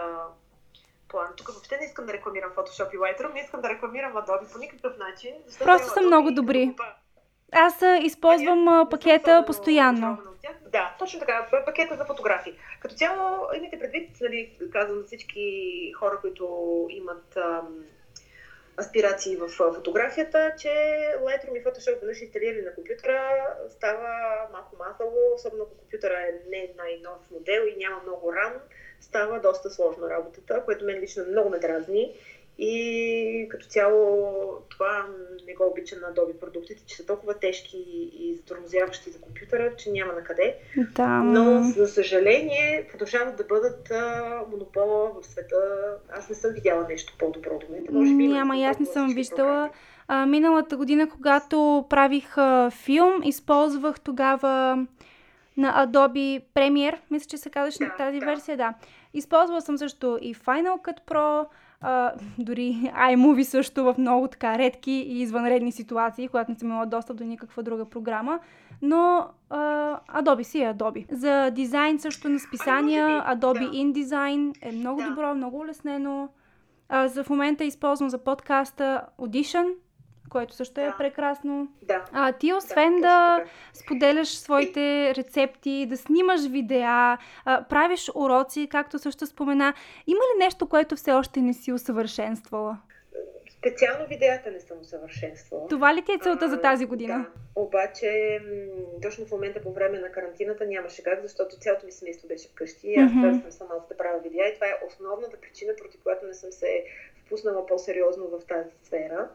[1.09, 1.29] план.
[1.37, 4.59] Тук въобще не искам да рекламирам Photoshop и Lightroom, не искам да рекламирам Adobe по
[4.59, 5.35] никакъв начин.
[5.59, 6.75] Просто са много добри.
[7.53, 10.19] Аз използвам а, пакета постоянно.
[10.73, 11.47] Да, точно така.
[11.67, 12.53] Пакета за фотографии.
[12.81, 16.47] Като цяло, имайте предвид, нали, казвам всички хора, които
[16.91, 17.85] имат ам,
[18.79, 20.69] аспирации в фотографията, че
[21.21, 24.09] Lightroom и Photoshop веднъж инсталирали на компютъра става
[24.53, 28.53] малко мазало, особено ако компютъра е не най-нов модел и няма много RAM
[29.01, 32.15] става доста сложна работата, което мен лично много ме дразни.
[32.59, 34.33] И като цяло
[34.69, 35.07] това
[35.47, 37.79] не го обичам на Adobe продуктите, че са толкова тежки
[38.19, 40.57] и затормозяващи за компютъра, че няма на къде.
[40.77, 41.07] Да.
[41.09, 45.57] Но, за съжаление, продължават да бъдат а, монопола в света.
[46.11, 47.87] Аз не съм видяла нещо по-добро до мен.
[47.91, 49.71] Може би няма, и аз не съм виждала.
[50.09, 54.87] А, миналата година, когато правих а, филм, използвах тогава
[55.57, 58.27] на Adobe Premiere, мисля, че се казваше да, на тази да.
[58.27, 58.75] версия, да.
[59.15, 61.47] Използвала съм също и Final Cut Pro,
[61.89, 66.87] а, дори iMovie също в много така редки и извънредни ситуации, когато не съм имала
[66.87, 68.39] достъп до никаква друга програма.
[68.83, 69.61] Но а,
[70.23, 71.15] Adobe си е Adobe.
[71.15, 73.71] За дизайн също на списания, Adobe.
[73.71, 76.29] InDesign е много добро, много улеснено.
[76.89, 79.67] А, за в момента използвам за подкаста Audition,
[80.31, 80.95] което също е да.
[80.99, 81.69] прекрасно.
[81.83, 82.05] Да.
[82.13, 88.99] А ти освен да, да споделяш своите рецепти, да снимаш видеа, а, правиш уроци, както
[88.99, 89.75] също спомена,
[90.07, 92.79] има ли нещо, което все още не си усъвършенствала?
[93.59, 95.69] Специално видеята не съм усъвършенствала.
[95.69, 97.19] Това ли ти е целта а, за тази година?
[97.19, 97.61] Да.
[97.61, 98.41] Обаче,
[99.03, 102.87] точно в момента по време на карантината нямаше как, защото цялото ми семейство беше вкъщи.
[102.87, 103.29] Mm-hmm.
[103.29, 103.43] Аз mm-hmm.
[103.43, 106.85] съм сама да правя видеа и това е основната причина, против която не съм се
[107.27, 109.29] впуснала по-сериозно в тази сфера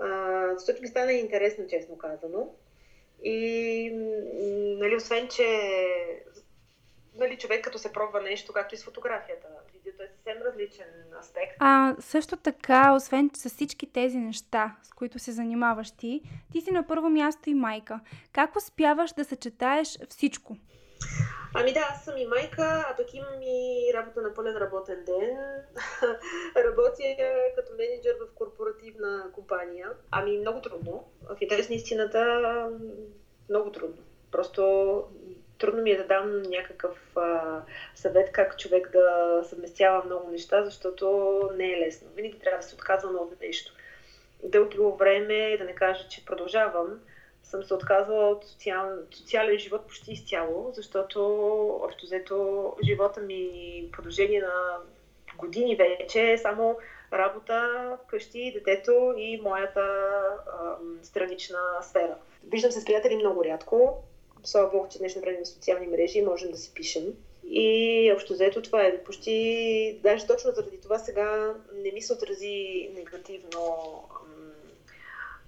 [0.00, 2.54] а, защото ми стана интересно, честно казано.
[3.24, 3.90] И,
[4.78, 5.44] нали, освен, че
[7.18, 9.48] нали, човек като се пробва нещо, както и с фотографията.
[9.72, 10.86] Видеото е съвсем различен
[11.20, 11.56] аспект.
[11.58, 16.22] А също така, освен с всички тези неща, с които се занимаваш ти,
[16.52, 18.00] ти си на първо място и майка.
[18.32, 20.56] Как успяваш да съчетаеш всичко?
[21.54, 25.36] Ами да, аз съм и майка, а пък имам и работа на пълен работен ден.
[26.56, 27.02] Работя
[27.56, 28.34] като менеджер в
[28.78, 29.88] корпоративна компания.
[30.10, 31.04] Ами много трудно.
[31.22, 32.70] В интерес на истината
[33.48, 34.02] много трудно.
[34.32, 35.04] Просто
[35.58, 37.62] трудно ми е да дам някакъв а,
[37.94, 42.08] съвет как човек да съвместява много неща, защото не е лесно.
[42.14, 43.72] Винаги трябва да се отказвам от нещо.
[44.42, 47.00] Дълго време, да не кажа, че продължавам,
[47.42, 51.20] съм се отказала от социал, социален живот почти изцяло, защото
[51.82, 54.78] общо взето живота ми в продължение на
[55.36, 56.78] години вече е само
[57.12, 62.16] работа, къщи, детето и моята а, странична сфера.
[62.46, 64.02] Виждам се с приятели много рядко.
[64.44, 67.04] Слава Бог, че днешно време на социални мрежи можем да си пишем.
[67.50, 72.90] И общо взето това е почти, даже точно заради това сега не ми се отрази
[72.94, 74.04] негативно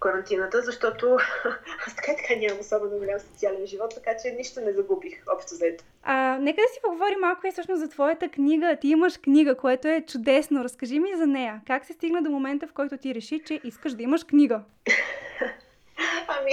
[0.01, 1.19] карантината, защото
[1.87, 5.85] аз така така нямам особено голям социален живот, така че нищо не загубих общо взето.
[6.03, 8.77] А, нека да си поговорим малко и всъщност за твоята книга.
[8.81, 10.65] Ти имаш книга, което е чудесно.
[10.65, 11.61] Разкажи ми за нея.
[11.67, 14.63] Как се стигна до момента, в който ти реши, че искаш да имаш книга?
[16.29, 16.53] ами,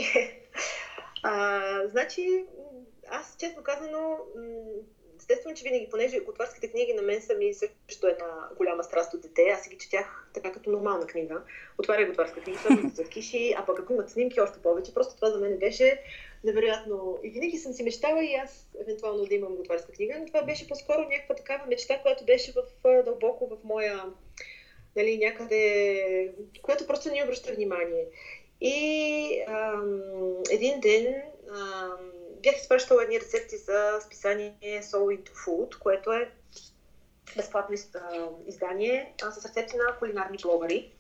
[1.23, 2.45] а, значи,
[3.09, 4.17] аз честно казано,
[5.29, 9.21] естествено, че винаги, понеже готварските книги на мен са ми също една голяма страст от
[9.21, 11.41] дете, аз си ги четях така като нормална книга.
[11.77, 12.59] Отваря готварска книга,
[12.93, 14.93] за киши, а пък ако имат снимки, още повече.
[14.93, 16.01] Просто това за мен беше
[16.43, 17.19] невероятно.
[17.23, 20.67] И винаги съм си мечтала и аз евентуално да имам готварска книга, но това беше
[20.67, 24.03] по-скоро някаква такава мечта, която беше в, дълбоко в моя
[24.95, 28.05] нали, някъде, което просто не обръща внимание.
[28.61, 30.01] И ам,
[30.51, 31.15] един ден
[31.51, 32.11] ам,
[32.47, 36.31] бях изпращала едни рецепти за списание Soul into Food, което е
[37.35, 37.75] безплатно
[38.47, 40.91] издание с рецепти на кулинарни блогъри.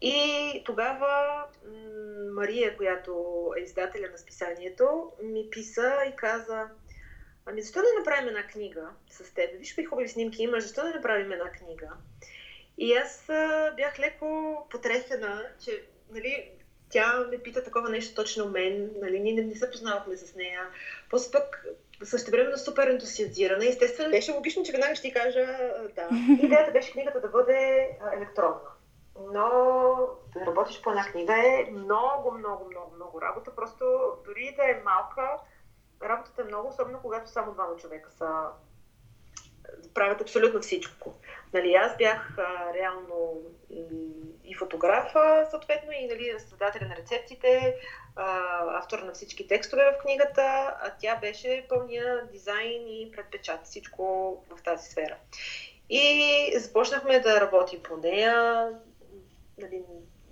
[0.00, 1.44] И тогава
[2.32, 6.68] Мария, която е издателя на списанието, ми писа и каза,
[7.46, 9.50] ами защо да направим една книга с теб?
[9.58, 11.90] Виж какви хубави снимки имаш, защо да направим една книга?
[12.78, 13.26] И аз
[13.76, 16.50] бях леко потресена, че нали,
[16.92, 20.60] тя ме пита такова нещо точно мен, нали, ние не, не се познавахме с нея.
[21.10, 21.64] После пък
[22.30, 23.66] времено супер ентусиазирана.
[23.66, 25.46] Естествено, беше логично, че веднага ще ти кажа
[25.94, 26.08] да.
[26.42, 28.70] Идеята беше книгата да бъде електронна.
[29.32, 29.48] Но
[30.34, 33.54] да работиш по една книга е много, много, много, много работа.
[33.54, 33.84] Просто
[34.24, 35.38] дори да е малка,
[36.02, 38.26] работата е много, особено когато само двама човека са
[39.94, 41.14] правят абсолютно всичко.
[41.52, 43.42] Нали, аз бях а, реално
[44.44, 47.76] и фотографа, съответно, и нали, създателя на рецептите,
[48.16, 54.04] а, автор на всички текстове в книгата, а тя беше пълния дизайн и предпечат, всичко
[54.50, 55.16] в тази сфера.
[55.90, 58.68] И започнахме да работим по нея.
[59.58, 59.82] Нали,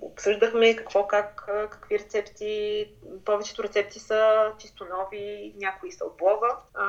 [0.00, 2.86] обсъждахме какво, как, какви рецепти.
[3.24, 6.56] Повечето рецепти са чисто нови, някои са от блога.
[6.74, 6.86] А,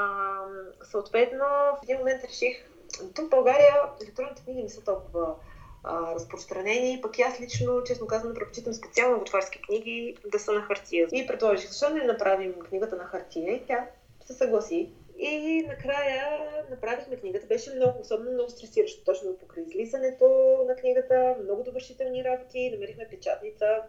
[0.84, 2.70] съответно, в един момент реших,
[3.16, 5.36] тук в България електронните книги не са толкова
[5.84, 11.08] а, разпространени, пък аз лично, честно казвам, предпочитам специално готварски книги да са на хартия.
[11.12, 13.54] И предложих, защо не направим книгата на хартия?
[13.54, 13.88] И тя
[14.26, 14.90] се съгласи.
[15.24, 17.48] И накрая направихме книгата.
[17.48, 20.26] Беше много, особено много стресиращо, точно покрай излизането
[20.68, 21.36] на книгата.
[21.44, 22.72] Много довършителни работи.
[22.72, 23.84] Намерихме печатница,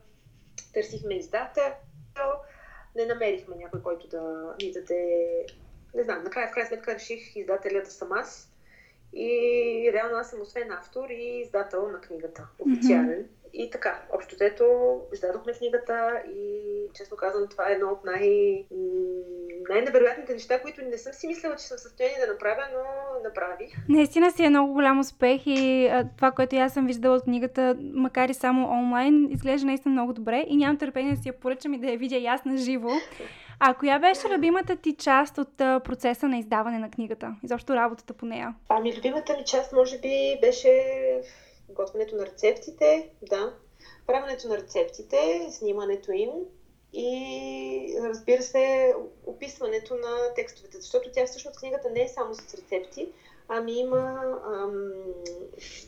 [0.74, 1.72] търсихме издател.
[2.96, 5.46] Не намерихме някой, който да ни даде...
[5.94, 8.52] Не знам, накрая в крайна сметка реших издателя да съм аз.
[9.12, 13.24] И реално аз съм освен автор и издател на книгата, официален.
[13.24, 13.41] Mm-hmm.
[13.54, 14.64] И така, общо взето,
[15.14, 16.62] издадохме книгата и
[16.94, 18.64] честно казвам, това е едно от най-
[19.68, 22.82] най-невероятните неща, които не съм си мислила, че съм в състояние да направя, но
[23.28, 23.70] направих.
[23.88, 27.76] Наистина си е много голям успех и а, това, което аз съм виждала от книгата,
[27.80, 31.74] макар и само онлайн, изглежда наистина много добре и нямам търпение да си я поръчам
[31.74, 32.88] и да я видя и аз на живо.
[33.60, 37.34] А коя беше любимата ти част от а, процеса на издаване на книгата?
[37.44, 38.54] Изобщо работата по нея?
[38.68, 40.68] Ами, любимата ми част, може би, беше
[41.72, 43.54] готвенето на рецептите, да,
[44.06, 46.30] правенето на рецептите, снимането им
[46.92, 48.94] и разбира се,
[49.26, 53.08] описването на текстовете, защото тя всъщност книгата не е само с рецепти,
[53.48, 54.92] ами има, ам,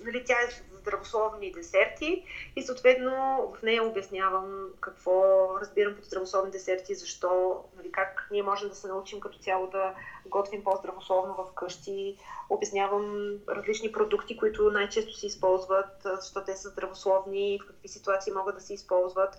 [0.05, 2.25] нали, тя е здравословни десерти
[2.57, 3.13] и съответно
[3.59, 8.89] в нея обяснявам какво разбирам под здравословни десерти, защо, нали, как ние можем да се
[8.89, 9.95] научим като цяло да
[10.27, 12.17] готвим по-здравословно в къщи.
[12.51, 18.55] Обяснявам различни продукти, които най-често се използват, защо те са здравословни, в какви ситуации могат
[18.55, 19.35] да се използват.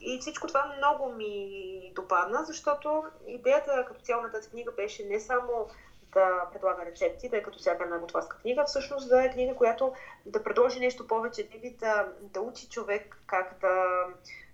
[0.00, 5.20] И всичко това много ми допадна, защото идеята като цяло на тази книга беше не
[5.20, 5.68] само
[6.12, 9.92] да предлага рецепти, тъй като всяка една готварска книга, всъщност да е книга, която
[10.26, 11.48] да предложи нещо повече,
[11.80, 14.04] да, да учи човек как да,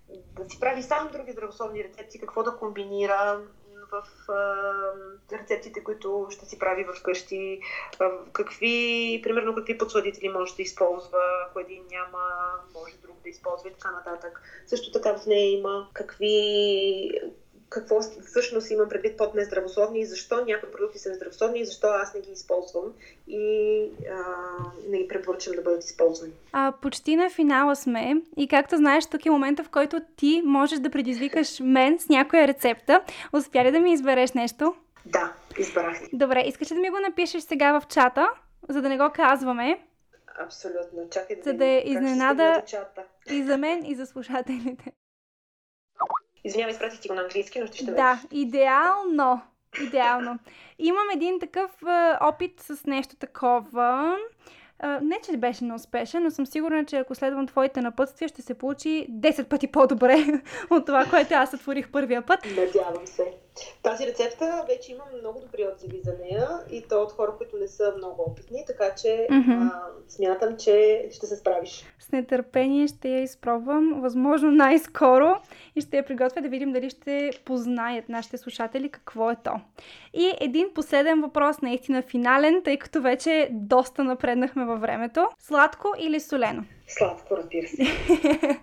[0.09, 3.41] да си прави сам други здравословни рецепти, какво да комбинира
[3.91, 4.55] в а,
[5.31, 7.61] рецептите, които ще си прави вкъщи,
[7.99, 12.19] а, какви, примерно какви подсладители може да използва, ако един няма,
[12.73, 14.41] може друг да използва и така нататък.
[14.67, 17.09] Също така в нея има какви
[17.69, 22.13] какво всъщност имам предвид под нездравословни и защо някои продукти са нездравословни и защо аз
[22.13, 22.93] не ги използвам
[23.27, 24.23] и а,
[24.89, 26.33] не ги препоръчам да бъдат използвани.
[26.51, 30.79] А, почти на финала сме и както знаеш, тук е момента, в който ти можеш
[30.79, 33.01] да предизвикаш мен с някоя рецепта.
[33.33, 34.75] Успя ли да ми избереш нещо?
[35.05, 35.97] Да, избрах.
[36.13, 38.29] Добре, искаш ли да ми го напишеш сега в чата,
[38.69, 39.79] за да не го казваме?
[40.45, 41.09] Абсолютно.
[41.11, 42.63] Чакай да За да е изненада
[43.31, 44.91] и за мен, и за слушателите.
[46.43, 49.41] Извинявай, изпратих ти го на английски, но ще ще Да, идеално.
[49.81, 50.39] Идеално.
[50.79, 54.17] Имам един такъв а, опит с нещо такова.
[54.79, 58.53] А, не, че беше неуспешен, но съм сигурна, че ако следвам твоите напътствия, ще се
[58.53, 62.39] получи 10 пъти по-добре от това, което аз сътворих първия път.
[62.45, 63.33] Надявам се.
[63.83, 67.67] Тази рецепта вече имам много добри отзиви за нея и то от хора, които не
[67.67, 69.51] са много опитни, така че Мгм.
[69.51, 71.85] а, смятам, че ще се справиш.
[71.99, 75.35] С нетърпение ще я изпробвам, възможно най-скоро
[75.75, 79.51] и ще я приготвя да видим дали ще познаят нашите слушатели какво е то.
[80.13, 85.27] И един последен въпрос, наистина финален, тъй като вече доста напреднахме във времето.
[85.39, 86.63] Сладко или солено?
[86.87, 87.83] Сладко, разбира се.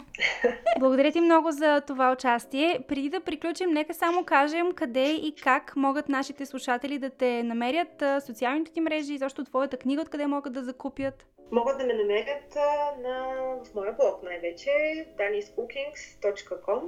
[0.78, 2.84] Благодаря ти много за това участие.
[2.88, 8.02] Преди да приключим, нека само кажем къде и как могат нашите слушатели да те намерят,
[8.26, 11.26] социалните ти мрежи и защо твоята книга, откъде могат да закупят.
[11.52, 12.54] Могат да ме намерят
[13.02, 14.70] на, в моя блог най-вече,
[15.18, 16.80] daniscookings.com,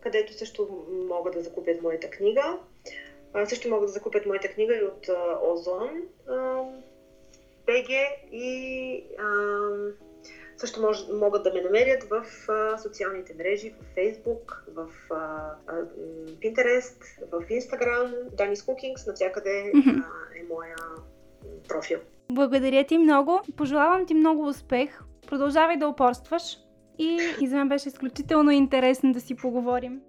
[0.00, 2.58] където също могат да закупят моята книга.
[3.34, 5.08] А, също могат да закупят моята книга и от
[5.42, 6.02] Озон
[7.66, 7.88] БГ
[8.32, 9.26] и а,
[10.56, 15.14] също мож, могат да ме намерят в а, социалните мрежи, в Facebook, в а,
[15.66, 15.72] а,
[16.26, 16.96] Pinterest,
[17.32, 20.76] в Instagram, Danis Cookings, навсякъде а, е моя
[21.68, 21.98] профил.
[22.32, 23.40] Благодаря ти много.
[23.56, 25.00] Пожелавам ти много успех.
[25.26, 26.58] Продължавай да упорстваш.
[26.98, 30.00] И, и за мен беше изключително интересно да си поговорим.